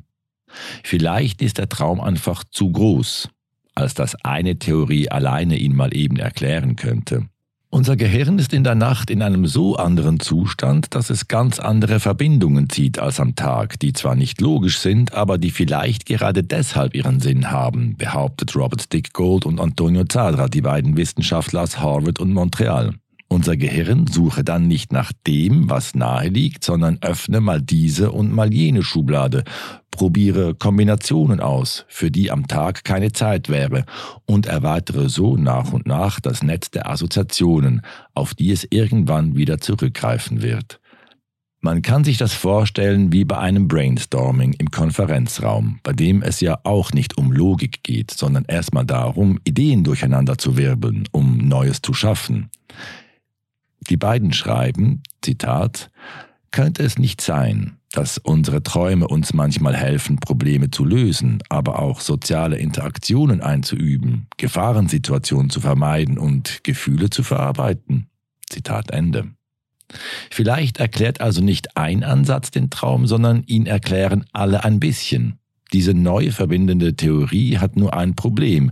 Vielleicht 0.84 1.42
ist 1.42 1.58
der 1.58 1.70
Traum 1.70 2.02
einfach 2.02 2.44
zu 2.44 2.70
groß, 2.70 3.30
als 3.76 3.94
dass 3.94 4.16
eine 4.26 4.60
Theorie 4.60 5.10
alleine 5.10 5.56
ihn 5.56 5.74
mal 5.74 5.96
eben 5.96 6.18
erklären 6.18 6.76
könnte. 6.76 7.30
Unser 7.74 7.96
Gehirn 7.96 8.38
ist 8.38 8.52
in 8.52 8.66
der 8.66 8.76
Nacht 8.76 9.10
in 9.10 9.22
einem 9.22 9.48
so 9.48 9.78
anderen 9.78 10.20
Zustand, 10.20 10.94
dass 10.94 11.10
es 11.10 11.30
ganz 11.30 11.58
andere 11.58 12.02
Verbindungen 12.02 12.70
zieht 12.70 13.00
als 13.00 13.22
am 13.22 13.34
Tag, 13.34 13.80
die 13.80 13.94
zwar 13.94 14.16
nicht 14.16 14.42
logisch 14.42 14.80
sind, 14.80 15.14
aber 15.14 15.38
die 15.38 15.52
vielleicht 15.52 16.06
gerade 16.06 16.44
deshalb 16.44 16.94
ihren 16.94 17.22
Sinn 17.22 17.50
haben, 17.50 17.96
behauptet 17.96 18.58
Robert 18.58 18.92
Dick 18.92 19.14
Gold 19.14 19.46
und 19.46 19.62
Antonio 19.62 20.04
Zadra, 20.04 20.50
die 20.50 20.60
beiden 20.60 20.98
Wissenschaftler 20.98 21.62
aus 21.62 21.80
Harvard 21.80 22.20
und 22.20 22.34
Montreal. 22.34 22.96
Unser 23.32 23.56
Gehirn 23.56 24.08
suche 24.08 24.44
dann 24.44 24.68
nicht 24.68 24.92
nach 24.92 25.14
dem, 25.26 25.70
was 25.70 25.96
nahe 25.96 26.28
liegt, 26.28 26.66
sondern 26.66 26.98
öffne 27.00 27.40
mal 27.40 27.62
diese 27.62 28.12
und 28.12 28.34
mal 28.34 28.54
jene 28.54 28.84
Schublade, 28.84 29.46
probiere 29.90 30.54
Kombinationen 30.54 31.40
aus, 31.40 31.86
für 31.88 32.12
die 32.12 32.30
am 32.30 32.50
Tag 32.50 32.84
keine 32.84 33.14
Zeit 33.14 33.48
wäre, 33.48 33.86
und 34.26 34.48
erweitere 34.48 35.08
so 35.08 35.38
nach 35.38 35.72
und 35.72 35.86
nach 35.86 36.20
das 36.20 36.44
Netz 36.44 36.72
der 36.72 36.90
Assoziationen, 36.90 37.84
auf 38.14 38.34
die 38.34 38.52
es 38.52 38.68
irgendwann 38.70 39.38
wieder 39.38 39.60
zurückgreifen 39.60 40.42
wird. 40.42 40.82
Man 41.62 41.82
kann 41.84 42.04
sich 42.04 42.18
das 42.18 42.34
vorstellen 42.34 43.14
wie 43.14 43.24
bei 43.24 43.38
einem 43.38 43.70
Brainstorming 43.70 44.56
im 44.60 44.72
Konferenzraum, 44.72 45.80
bei 45.84 45.94
dem 45.94 46.22
es 46.22 46.42
ja 46.42 46.60
auch 46.64 46.92
nicht 46.92 47.18
um 47.18 47.32
Logik 47.32 47.82
geht, 47.84 48.12
sondern 48.12 48.44
erstmal 48.44 48.86
darum, 48.86 49.40
Ideen 49.46 49.86
durcheinander 49.86 50.38
zu 50.38 50.58
wirbeln, 50.58 51.06
um 51.14 51.38
Neues 51.38 51.82
zu 51.82 51.94
schaffen. 51.94 52.50
Die 53.90 53.98
beiden 53.98 54.34
schreiben, 54.34 55.02
Zitat, 55.22 55.90
könnte 56.52 56.84
es 56.84 56.98
nicht 56.98 57.22
sein, 57.22 57.78
dass 57.92 58.18
unsere 58.18 58.64
Träume 58.64 59.08
uns 59.08 59.34
manchmal 59.34 59.76
helfen, 59.76 60.18
Probleme 60.18 60.72
zu 60.72 60.86
lösen, 60.86 61.40
aber 61.50 61.80
auch 61.80 62.00
soziale 62.00 62.58
Interaktionen 62.58 63.42
einzuüben, 63.42 64.28
Gefahrensituationen 64.38 65.50
zu 65.50 65.60
vermeiden 65.60 66.18
und 66.18 66.64
Gefühle 66.64 67.10
zu 67.10 67.24
verarbeiten. 67.24 68.08
Zitat 68.50 68.92
Ende. 68.92 69.30
Vielleicht 70.30 70.78
erklärt 70.78 71.20
also 71.20 71.42
nicht 71.42 71.76
ein 71.76 72.04
Ansatz 72.04 72.52
den 72.52 72.70
Traum, 72.70 73.08
sondern 73.08 73.44
ihn 73.44 73.66
erklären 73.66 74.26
alle 74.32 74.64
ein 74.64 74.80
bisschen. 74.80 75.38
Diese 75.74 75.94
neu 75.94 76.32
verbindende 76.32 76.96
Theorie 76.96 77.58
hat 77.58 77.76
nur 77.76 77.94
ein 77.94 78.16
Problem, 78.16 78.72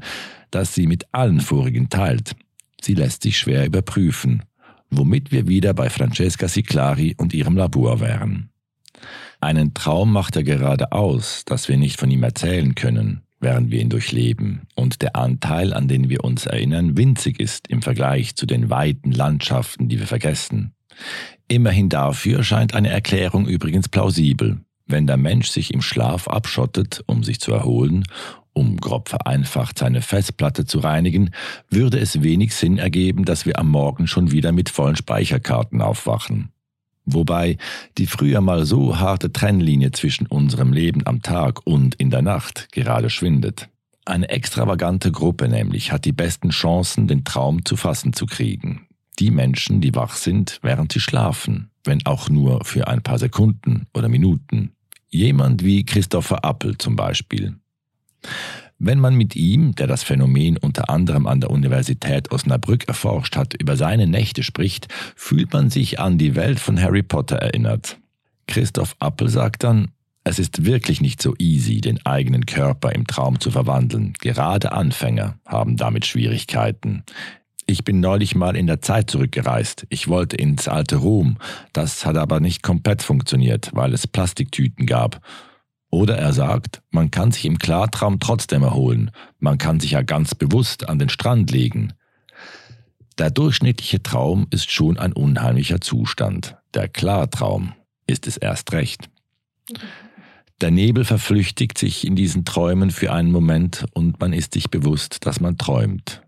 das 0.52 0.74
sie 0.74 0.88
mit 0.88 1.14
allen 1.14 1.42
vorigen 1.42 1.90
teilt. 1.90 2.36
Sie 2.82 2.94
lässt 2.94 3.24
sich 3.24 3.38
schwer 3.38 3.66
überprüfen 3.66 4.44
womit 4.90 5.32
wir 5.32 5.48
wieder 5.48 5.74
bei 5.74 5.90
Francesca 5.90 6.48
Siclari 6.48 7.16
und 7.18 7.34
ihrem 7.34 7.56
Labor 7.56 8.00
wären. 8.00 8.50
Einen 9.42 9.74
Traum 9.74 10.12
macht 10.12 10.36
er 10.36 10.44
gerade 10.44 10.92
aus, 10.92 11.44
dass 11.46 11.70
wir 11.70 11.78
nicht 11.78 12.00
von 12.00 12.12
ihm 12.12 12.24
erzählen 12.24 12.76
können, 12.76 13.22
während 13.40 13.72
wir 13.72 13.80
ihn 13.82 13.90
durchleben, 13.90 14.64
und 14.76 15.02
der 15.02 15.16
Anteil, 15.16 15.74
an 15.74 15.88
den 15.88 16.10
wir 16.10 16.24
uns 16.24 16.46
erinnern, 16.46 16.98
winzig 16.98 17.40
ist 17.40 17.68
im 17.70 17.82
Vergleich 17.82 18.36
zu 18.36 18.46
den 18.46 18.70
weiten 18.70 19.12
Landschaften, 19.12 19.88
die 19.88 20.00
wir 20.00 20.08
vergessen. 20.08 20.74
Immerhin 21.48 21.90
dafür 21.90 22.44
scheint 22.44 22.76
eine 22.76 22.90
Erklärung 22.90 23.48
übrigens 23.48 23.88
plausibel. 23.88 24.60
Wenn 24.86 25.08
der 25.08 25.18
Mensch 25.18 25.50
sich 25.50 25.74
im 25.74 25.82
Schlaf 25.82 26.28
abschottet, 26.28 27.04
um 27.06 27.24
sich 27.24 27.40
zu 27.40 27.54
erholen, 27.54 28.04
um 28.60 28.76
grob 28.76 29.08
vereinfacht 29.08 29.80
seine 29.80 30.02
Festplatte 30.02 30.66
zu 30.66 30.80
reinigen, 30.80 31.32
würde 31.70 31.98
es 31.98 32.22
wenig 32.22 32.54
Sinn 32.54 32.78
ergeben, 32.78 33.24
dass 33.24 33.46
wir 33.46 33.58
am 33.58 33.70
Morgen 33.70 34.06
schon 34.06 34.32
wieder 34.32 34.52
mit 34.52 34.68
vollen 34.68 34.98
Speicherkarten 34.98 35.82
aufwachen. 35.82 36.50
Wobei 37.06 37.58
die 37.98 38.06
früher 38.06 38.42
mal 38.42 38.66
so 38.66 39.00
harte 39.00 39.32
Trennlinie 39.32 39.92
zwischen 39.92 40.28
unserem 40.28 40.74
Leben 40.74 41.08
am 41.08 41.22
Tag 41.22 41.66
und 41.66 41.96
in 41.96 42.10
der 42.10 42.22
Nacht 42.22 42.68
gerade 42.74 43.10
schwindet. 43.10 43.70
Eine 44.04 44.28
extravagante 44.28 45.14
Gruppe 45.14 45.48
nämlich 45.48 45.94
hat 45.94 46.04
die 46.04 46.12
besten 46.12 46.50
Chancen, 46.50 47.08
den 47.08 47.24
Traum 47.24 47.64
zu 47.64 47.78
fassen 47.78 48.12
zu 48.12 48.26
kriegen. 48.26 48.88
Die 49.20 49.32
Menschen, 49.32 49.80
die 49.80 49.96
wach 49.96 50.16
sind, 50.16 50.60
während 50.64 50.92
sie 50.92 51.00
schlafen, 51.00 51.72
wenn 51.86 52.06
auch 52.06 52.30
nur 52.30 52.66
für 52.66 52.90
ein 52.90 53.04
paar 53.04 53.20
Sekunden 53.20 53.88
oder 53.94 54.10
Minuten. 54.10 54.72
Jemand 55.08 55.64
wie 55.64 55.86
Christopher 55.86 56.44
Appel 56.44 56.78
zum 56.78 56.98
Beispiel. 56.98 57.56
Wenn 58.78 59.00
man 59.00 59.16
mit 59.16 59.36
ihm, 59.36 59.76
der 59.76 59.88
das 59.88 60.04
Phänomen 60.04 60.58
unter 60.58 60.90
anderem 60.90 61.28
an 61.28 61.42
der 61.42 61.52
Universität 61.52 62.32
Osnabrück 62.32 62.88
erforscht 62.88 63.36
hat, 63.36 63.54
über 63.54 63.76
seine 63.76 64.08
Nächte 64.08 64.42
spricht, 64.42 64.88
fühlt 65.16 65.52
man 65.52 65.70
sich 65.70 66.00
an 66.00 66.18
die 66.18 66.36
Welt 66.36 66.60
von 66.60 66.82
Harry 66.82 67.04
Potter 67.04 67.36
erinnert. 67.36 67.98
Christoph 68.48 68.96
Appel 69.00 69.30
sagt 69.30 69.64
dann, 69.64 69.92
es 70.24 70.40
ist 70.40 70.66
wirklich 70.66 71.02
nicht 71.02 71.22
so 71.22 71.34
easy, 71.40 71.82
den 71.82 72.06
eigenen 72.06 72.46
Körper 72.46 72.94
im 72.94 73.08
Traum 73.08 73.40
zu 73.40 73.52
verwandeln. 73.52 74.14
Gerade 74.20 74.72
Anfänger 74.72 75.38
haben 75.46 75.76
damit 75.76 76.06
Schwierigkeiten. 76.06 77.04
Ich 77.66 77.84
bin 77.84 78.00
neulich 78.00 78.36
mal 78.36 78.56
in 78.56 78.68
der 78.68 78.82
Zeit 78.82 79.10
zurückgereist. 79.12 79.86
Ich 79.90 80.08
wollte 80.08 80.36
ins 80.36 80.68
alte 80.68 80.98
Rom. 80.98 81.38
Das 81.74 82.06
hat 82.06 82.18
aber 82.18 82.40
nicht 82.40 82.64
komplett 82.64 83.04
funktioniert, 83.04 83.70
weil 83.74 83.94
es 83.94 84.08
Plastiktüten 84.08 84.86
gab. 84.86 85.22
Oder 85.92 86.18
er 86.18 86.34
sagt, 86.34 86.82
man 86.92 87.10
kann 87.10 87.32
sich 87.32 87.46
im 87.46 87.58
Klartraum 87.58 88.20
trotzdem 88.20 88.64
erholen, 88.64 89.12
man 89.40 89.58
kann 89.58 89.80
sich 89.80 89.92
ja 89.92 90.02
ganz 90.02 90.36
bewusst 90.36 90.88
an 90.88 91.00
den 91.00 91.10
Strand 91.10 91.52
legen. 91.52 91.94
Der 93.18 93.32
durchschnittliche 93.32 94.02
Traum 94.02 94.48
ist 94.50 94.72
schon 94.72 94.98
ein 94.98 95.14
unheimlicher 95.14 95.82
Zustand, 95.82 96.56
der 96.74 96.88
Klartraum 96.88 97.74
ist 98.08 98.28
es 98.28 98.38
erst 98.38 98.72
recht. 98.72 99.10
Der 100.62 100.72
Nebel 100.72 101.06
verflüchtigt 101.06 101.78
sich 101.78 102.06
in 102.06 102.16
diesen 102.16 102.44
Träumen 102.46 102.92
für 102.92 103.14
einen 103.14 103.32
Moment 103.32 103.86
und 103.94 104.20
man 104.20 104.34
ist 104.34 104.54
sich 104.54 104.70
bewusst, 104.70 105.26
dass 105.26 105.40
man 105.40 105.58
träumt. 105.58 106.22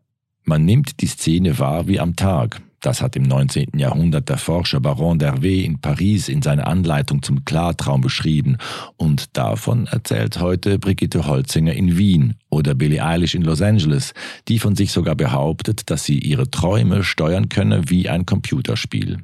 Man 0.43 0.65
nimmt 0.65 1.01
die 1.01 1.07
Szene 1.07 1.59
wahr 1.59 1.87
wie 1.87 1.99
am 1.99 2.15
Tag, 2.15 2.61
das 2.81 3.01
hat 3.01 3.15
im 3.15 3.23
19. 3.23 3.77
Jahrhundert 3.77 4.27
der 4.27 4.37
Forscher 4.37 4.79
Baron 4.79 5.19
d'Hervé 5.19 5.63
in 5.63 5.79
Paris 5.79 6.27
in 6.27 6.41
seiner 6.41 6.67
Anleitung 6.67 7.21
zum 7.21 7.45
Klartraum 7.45 8.01
beschrieben 8.01 8.57
und 8.97 9.37
davon 9.37 9.87
erzählt 9.87 10.39
heute 10.39 10.79
Brigitte 10.79 11.27
Holzinger 11.27 11.73
in 11.73 11.97
Wien 11.97 12.35
oder 12.49 12.73
Billie 12.73 13.03
Eilish 13.03 13.35
in 13.35 13.43
Los 13.43 13.61
Angeles, 13.61 14.13
die 14.47 14.59
von 14.59 14.75
sich 14.75 14.91
sogar 14.91 15.15
behauptet, 15.15 15.89
dass 15.89 16.03
sie 16.03 16.17
ihre 16.17 16.49
Träume 16.49 17.03
steuern 17.03 17.49
könne 17.49 17.89
wie 17.89 18.09
ein 18.09 18.25
Computerspiel. 18.25 19.19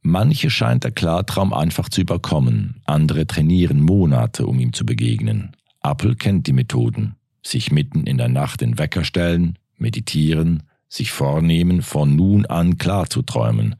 Manche 0.00 0.48
scheint 0.48 0.84
der 0.84 0.92
Klartraum 0.92 1.52
einfach 1.52 1.90
zu 1.90 2.00
überkommen, 2.00 2.80
andere 2.86 3.26
trainieren 3.26 3.82
Monate, 3.82 4.46
um 4.46 4.58
ihm 4.58 4.72
zu 4.72 4.86
begegnen. 4.86 5.52
Apple 5.82 6.16
kennt 6.16 6.46
die 6.46 6.52
Methoden. 6.54 7.16
Sich 7.42 7.70
mitten 7.70 8.04
in 8.04 8.16
der 8.16 8.28
Nacht 8.28 8.62
den 8.62 8.78
Wecker 8.78 9.04
stellen, 9.04 9.58
meditieren, 9.76 10.62
sich 10.88 11.12
vornehmen, 11.12 11.82
von 11.82 12.16
nun 12.16 12.46
an 12.46 12.78
klar 12.78 13.10
zu 13.10 13.22
träumen, 13.22 13.76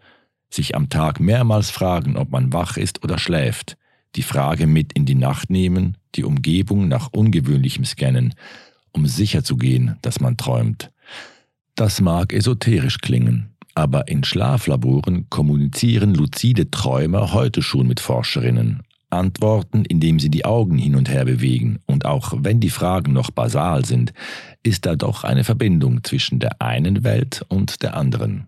sich 0.51 0.75
am 0.75 0.89
Tag 0.89 1.21
mehrmals 1.21 1.71
fragen, 1.71 2.17
ob 2.17 2.31
man 2.31 2.53
wach 2.53 2.77
ist 2.77 3.03
oder 3.05 3.19
schläft, 3.19 3.77
die 4.17 4.23
Frage 4.23 4.67
mit 4.67 4.93
in 4.93 5.07
die 5.07 5.15
Nacht 5.15 5.51
nehmen, 5.51 5.97
die 6.15 6.25
Umgebung 6.25 6.89
nach 6.89 7.09
ungewöhnlichem 7.13 7.85
scannen, 7.85 8.35
um 8.93 9.07
sicher 9.07 9.45
zu 9.45 9.57
gehen, 9.57 9.97
dass 10.03 10.21
man 10.21 10.37
träumt. 10.37 10.91
Das 11.75 12.01
mag 12.01 12.33
esoterisch 12.33 12.99
klingen, 12.99 13.55
aber 13.75 14.09
in 14.09 14.25
Schlaflaboren 14.25 15.29
kommunizieren 15.31 16.15
luzide 16.15 16.71
Träumer 16.71 17.33
heute 17.33 17.63
schon 17.63 17.87
mit 17.87 18.01
Forscherinnen, 18.01 18.83
antworten, 19.11 19.85
indem 19.85 20.21
sie 20.21 20.31
die 20.31 20.45
Augen 20.45 20.79
hin 20.79 20.97
und 20.97 21.09
her 21.09 21.25
bewegen, 21.25 21.81
und 21.87 22.05
auch 22.05 22.33
wenn 22.37 22.61
die 22.61 22.71
Fragen 22.71 23.13
noch 23.13 23.31
basal 23.31 23.85
sind, 23.85 24.13
ist 24.63 24.87
da 24.87 24.97
doch 24.97 25.25
eine 25.25 25.45
Verbindung 25.45 26.05
zwischen 26.05 26.41
der 26.41 26.61
einen 26.61 27.05
Welt 27.05 27.45
und 27.49 27.83
der 27.83 27.97
anderen. 27.97 28.47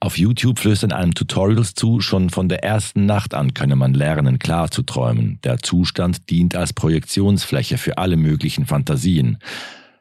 Auf 0.00 0.18
YouTube 0.18 0.58
flößern 0.58 0.92
einem 0.92 1.14
Tutorials 1.14 1.74
zu, 1.74 2.00
schon 2.00 2.30
von 2.30 2.48
der 2.48 2.64
ersten 2.64 3.06
Nacht 3.06 3.34
an 3.34 3.54
könne 3.54 3.76
man 3.76 3.94
lernen, 3.94 4.38
klar 4.38 4.70
zu 4.70 4.82
träumen. 4.82 5.38
Der 5.44 5.58
Zustand 5.58 6.30
dient 6.30 6.56
als 6.56 6.72
Projektionsfläche 6.72 7.78
für 7.78 7.98
alle 7.98 8.16
möglichen 8.16 8.66
Fantasien. 8.66 9.38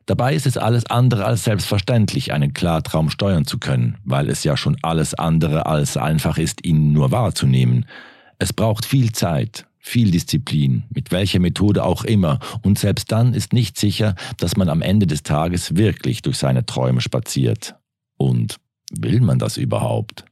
Dabei 0.05 0.34
ist 0.34 0.47
es 0.47 0.57
alles 0.57 0.88
andere 0.88 1.26
als 1.26 1.43
selbstverständlich, 1.43 2.34
einen 2.34 2.53
Klartraum 2.53 3.11
steuern 3.11 3.45
zu 3.45 3.59
können, 3.59 3.97
weil 4.03 4.30
es 4.30 4.43
ja 4.43 4.57
schon 4.57 4.78
alles 4.82 5.13
andere 5.13 5.68
als 5.68 5.97
einfach 5.97 6.38
ist, 6.39 6.66
ihn 6.66 6.93
nur 6.93 7.11
wahrzunehmen. 7.11 7.86
Es 8.39 8.53
braucht 8.53 8.85
viel 8.85 9.11
Zeit, 9.11 9.67
viel 9.77 10.11
Disziplin, 10.11 10.83
mit 10.89 11.11
welcher 11.11 11.39
Methode 11.39 11.83
auch 11.83 12.05
immer, 12.05 12.39
und 12.61 12.79
selbst 12.79 13.11
dann 13.11 13.33
ist 13.33 13.51
nicht 13.51 13.77
sicher, 13.77 14.15
dass 14.37 14.55
man 14.55 14.69
am 14.69 14.81
Ende 14.81 15.07
des 15.07 15.23
Tages 15.23 15.75
wirklich 15.75 16.21
durch 16.21 16.37
seine 16.37 16.65
Träume 16.65 17.01
spaziert. 17.01 17.75
Und 18.17 18.57
will 18.91 19.19
man 19.19 19.39
das 19.39 19.57
überhaupt? 19.57 20.23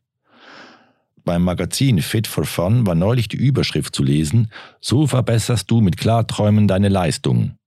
Beim 1.26 1.44
Magazin 1.44 2.02
Fit 2.02 2.26
for 2.26 2.46
Fun 2.46 2.88
war 2.88 2.96
neulich 2.96 3.28
die 3.28 3.36
Überschrift 3.36 3.94
zu 3.94 4.04
lesen, 4.04 4.50
so 4.80 5.08
verbesserst 5.08 5.70
du 5.70 5.82
mit 5.82 5.98
Klarträumen 5.98 6.70
deine 6.70 6.88
Leistung. 6.88 7.58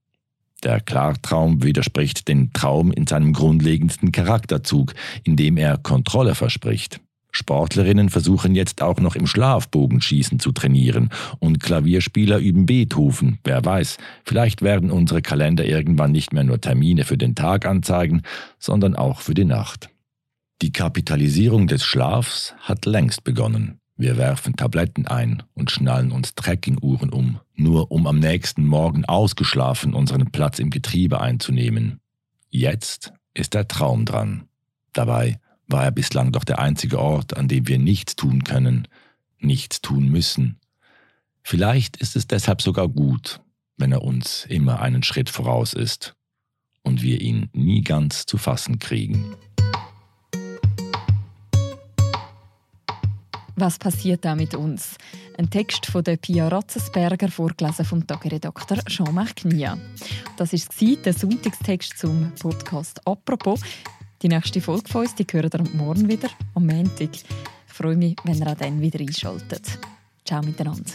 Der 0.62 0.80
Klartraum 0.80 1.62
widerspricht 1.62 2.28
dem 2.28 2.54
Traum 2.54 2.92
in 2.92 3.06
seinem 3.06 3.34
grundlegendsten 3.34 4.12
Charakterzug, 4.12 4.94
indem 5.24 5.58
er 5.58 5.76
Kontrolle 5.76 6.34
verspricht. 6.34 7.00
Sportlerinnen 7.32 8.08
versuchen 8.08 8.54
jetzt 8.54 8.82
auch 8.82 9.00
noch 9.00 9.16
im 9.16 9.26
Schlafbogenschießen 9.26 10.38
zu 10.38 10.52
trainieren 10.52 11.10
und 11.38 11.60
Klavierspieler 11.60 12.38
üben 12.38 12.66
Beethoven. 12.66 13.38
Wer 13.44 13.64
weiß, 13.64 13.98
vielleicht 14.24 14.62
werden 14.62 14.90
unsere 14.90 15.22
Kalender 15.22 15.64
irgendwann 15.64 16.12
nicht 16.12 16.32
mehr 16.32 16.44
nur 16.44 16.60
Termine 16.60 17.04
für 17.04 17.18
den 17.18 17.34
Tag 17.34 17.66
anzeigen, 17.66 18.22
sondern 18.58 18.96
auch 18.96 19.20
für 19.20 19.34
die 19.34 19.44
Nacht. 19.44 19.90
Die 20.62 20.72
Kapitalisierung 20.72 21.66
des 21.66 21.84
Schlafs 21.84 22.54
hat 22.60 22.84
längst 22.84 23.24
begonnen. 23.24 23.80
Wir 23.96 24.16
werfen 24.16 24.56
Tabletten 24.56 25.06
ein 25.06 25.42
und 25.54 25.70
schnallen 25.70 26.10
uns 26.10 26.34
Trekkinguhren 26.34 27.10
um, 27.10 27.40
nur 27.54 27.90
um 27.90 28.06
am 28.06 28.18
nächsten 28.18 28.64
Morgen 28.64 29.04
ausgeschlafen 29.04 29.94
unseren 29.94 30.30
Platz 30.30 30.58
im 30.58 30.70
Getriebe 30.70 31.20
einzunehmen. 31.20 32.00
Jetzt 32.48 33.12
ist 33.34 33.54
der 33.54 33.68
Traum 33.68 34.04
dran. 34.04 34.48
Dabei 34.92 35.38
war 35.70 35.84
er 35.84 35.92
bislang 35.92 36.32
doch 36.32 36.44
der 36.44 36.58
einzige 36.58 36.98
Ort, 36.98 37.36
an 37.36 37.48
dem 37.48 37.68
wir 37.68 37.78
nichts 37.78 38.16
tun 38.16 38.44
können, 38.44 38.88
nichts 39.38 39.80
tun 39.80 40.08
müssen. 40.08 40.58
Vielleicht 41.42 41.96
ist 41.96 42.16
es 42.16 42.26
deshalb 42.26 42.62
sogar 42.62 42.88
gut, 42.88 43.40
wenn 43.76 43.92
er 43.92 44.02
uns 44.02 44.46
immer 44.48 44.80
einen 44.80 45.02
Schritt 45.02 45.30
voraus 45.30 45.72
ist 45.72 46.14
und 46.82 47.02
wir 47.02 47.20
ihn 47.20 47.48
nie 47.52 47.82
ganz 47.82 48.26
zu 48.26 48.36
fassen 48.36 48.78
kriegen. 48.78 49.34
Was 53.56 53.78
passiert 53.78 54.24
da 54.24 54.34
mit 54.34 54.54
uns? 54.54 54.96
Ein 55.36 55.50
Text 55.50 55.86
von 55.86 56.02
der 56.02 56.16
Pia 56.16 56.48
Ratzensberger, 56.48 57.28
vorgelesen 57.28 57.84
vom 57.84 58.06
Tageredakteur 58.06 58.78
Jean-Marc 58.86 59.36
Knia. 59.36 59.76
Das 60.38 60.52
war 60.52 60.96
der 60.96 61.12
Sonntagstext 61.12 61.98
zum 61.98 62.32
Podcast 62.40 63.06
«Apropos». 63.06 63.60
Die 64.22 64.28
nächste 64.28 64.60
Folge 64.60 64.88
von 64.88 65.02
uns 65.02 65.14
die 65.14 65.26
hören 65.30 65.50
ihr 65.54 65.76
morgen 65.76 66.06
wieder, 66.06 66.28
am 66.54 66.66
Montag. 66.66 67.08
Ich 67.14 67.24
freue 67.66 67.96
mich, 67.96 68.16
wenn 68.24 68.38
ihr 68.38 68.48
auch 68.48 68.56
dann 68.56 68.80
wieder 68.80 69.00
einschaltet. 69.00 69.78
Ciao 70.26 70.42
miteinander. 70.42 70.90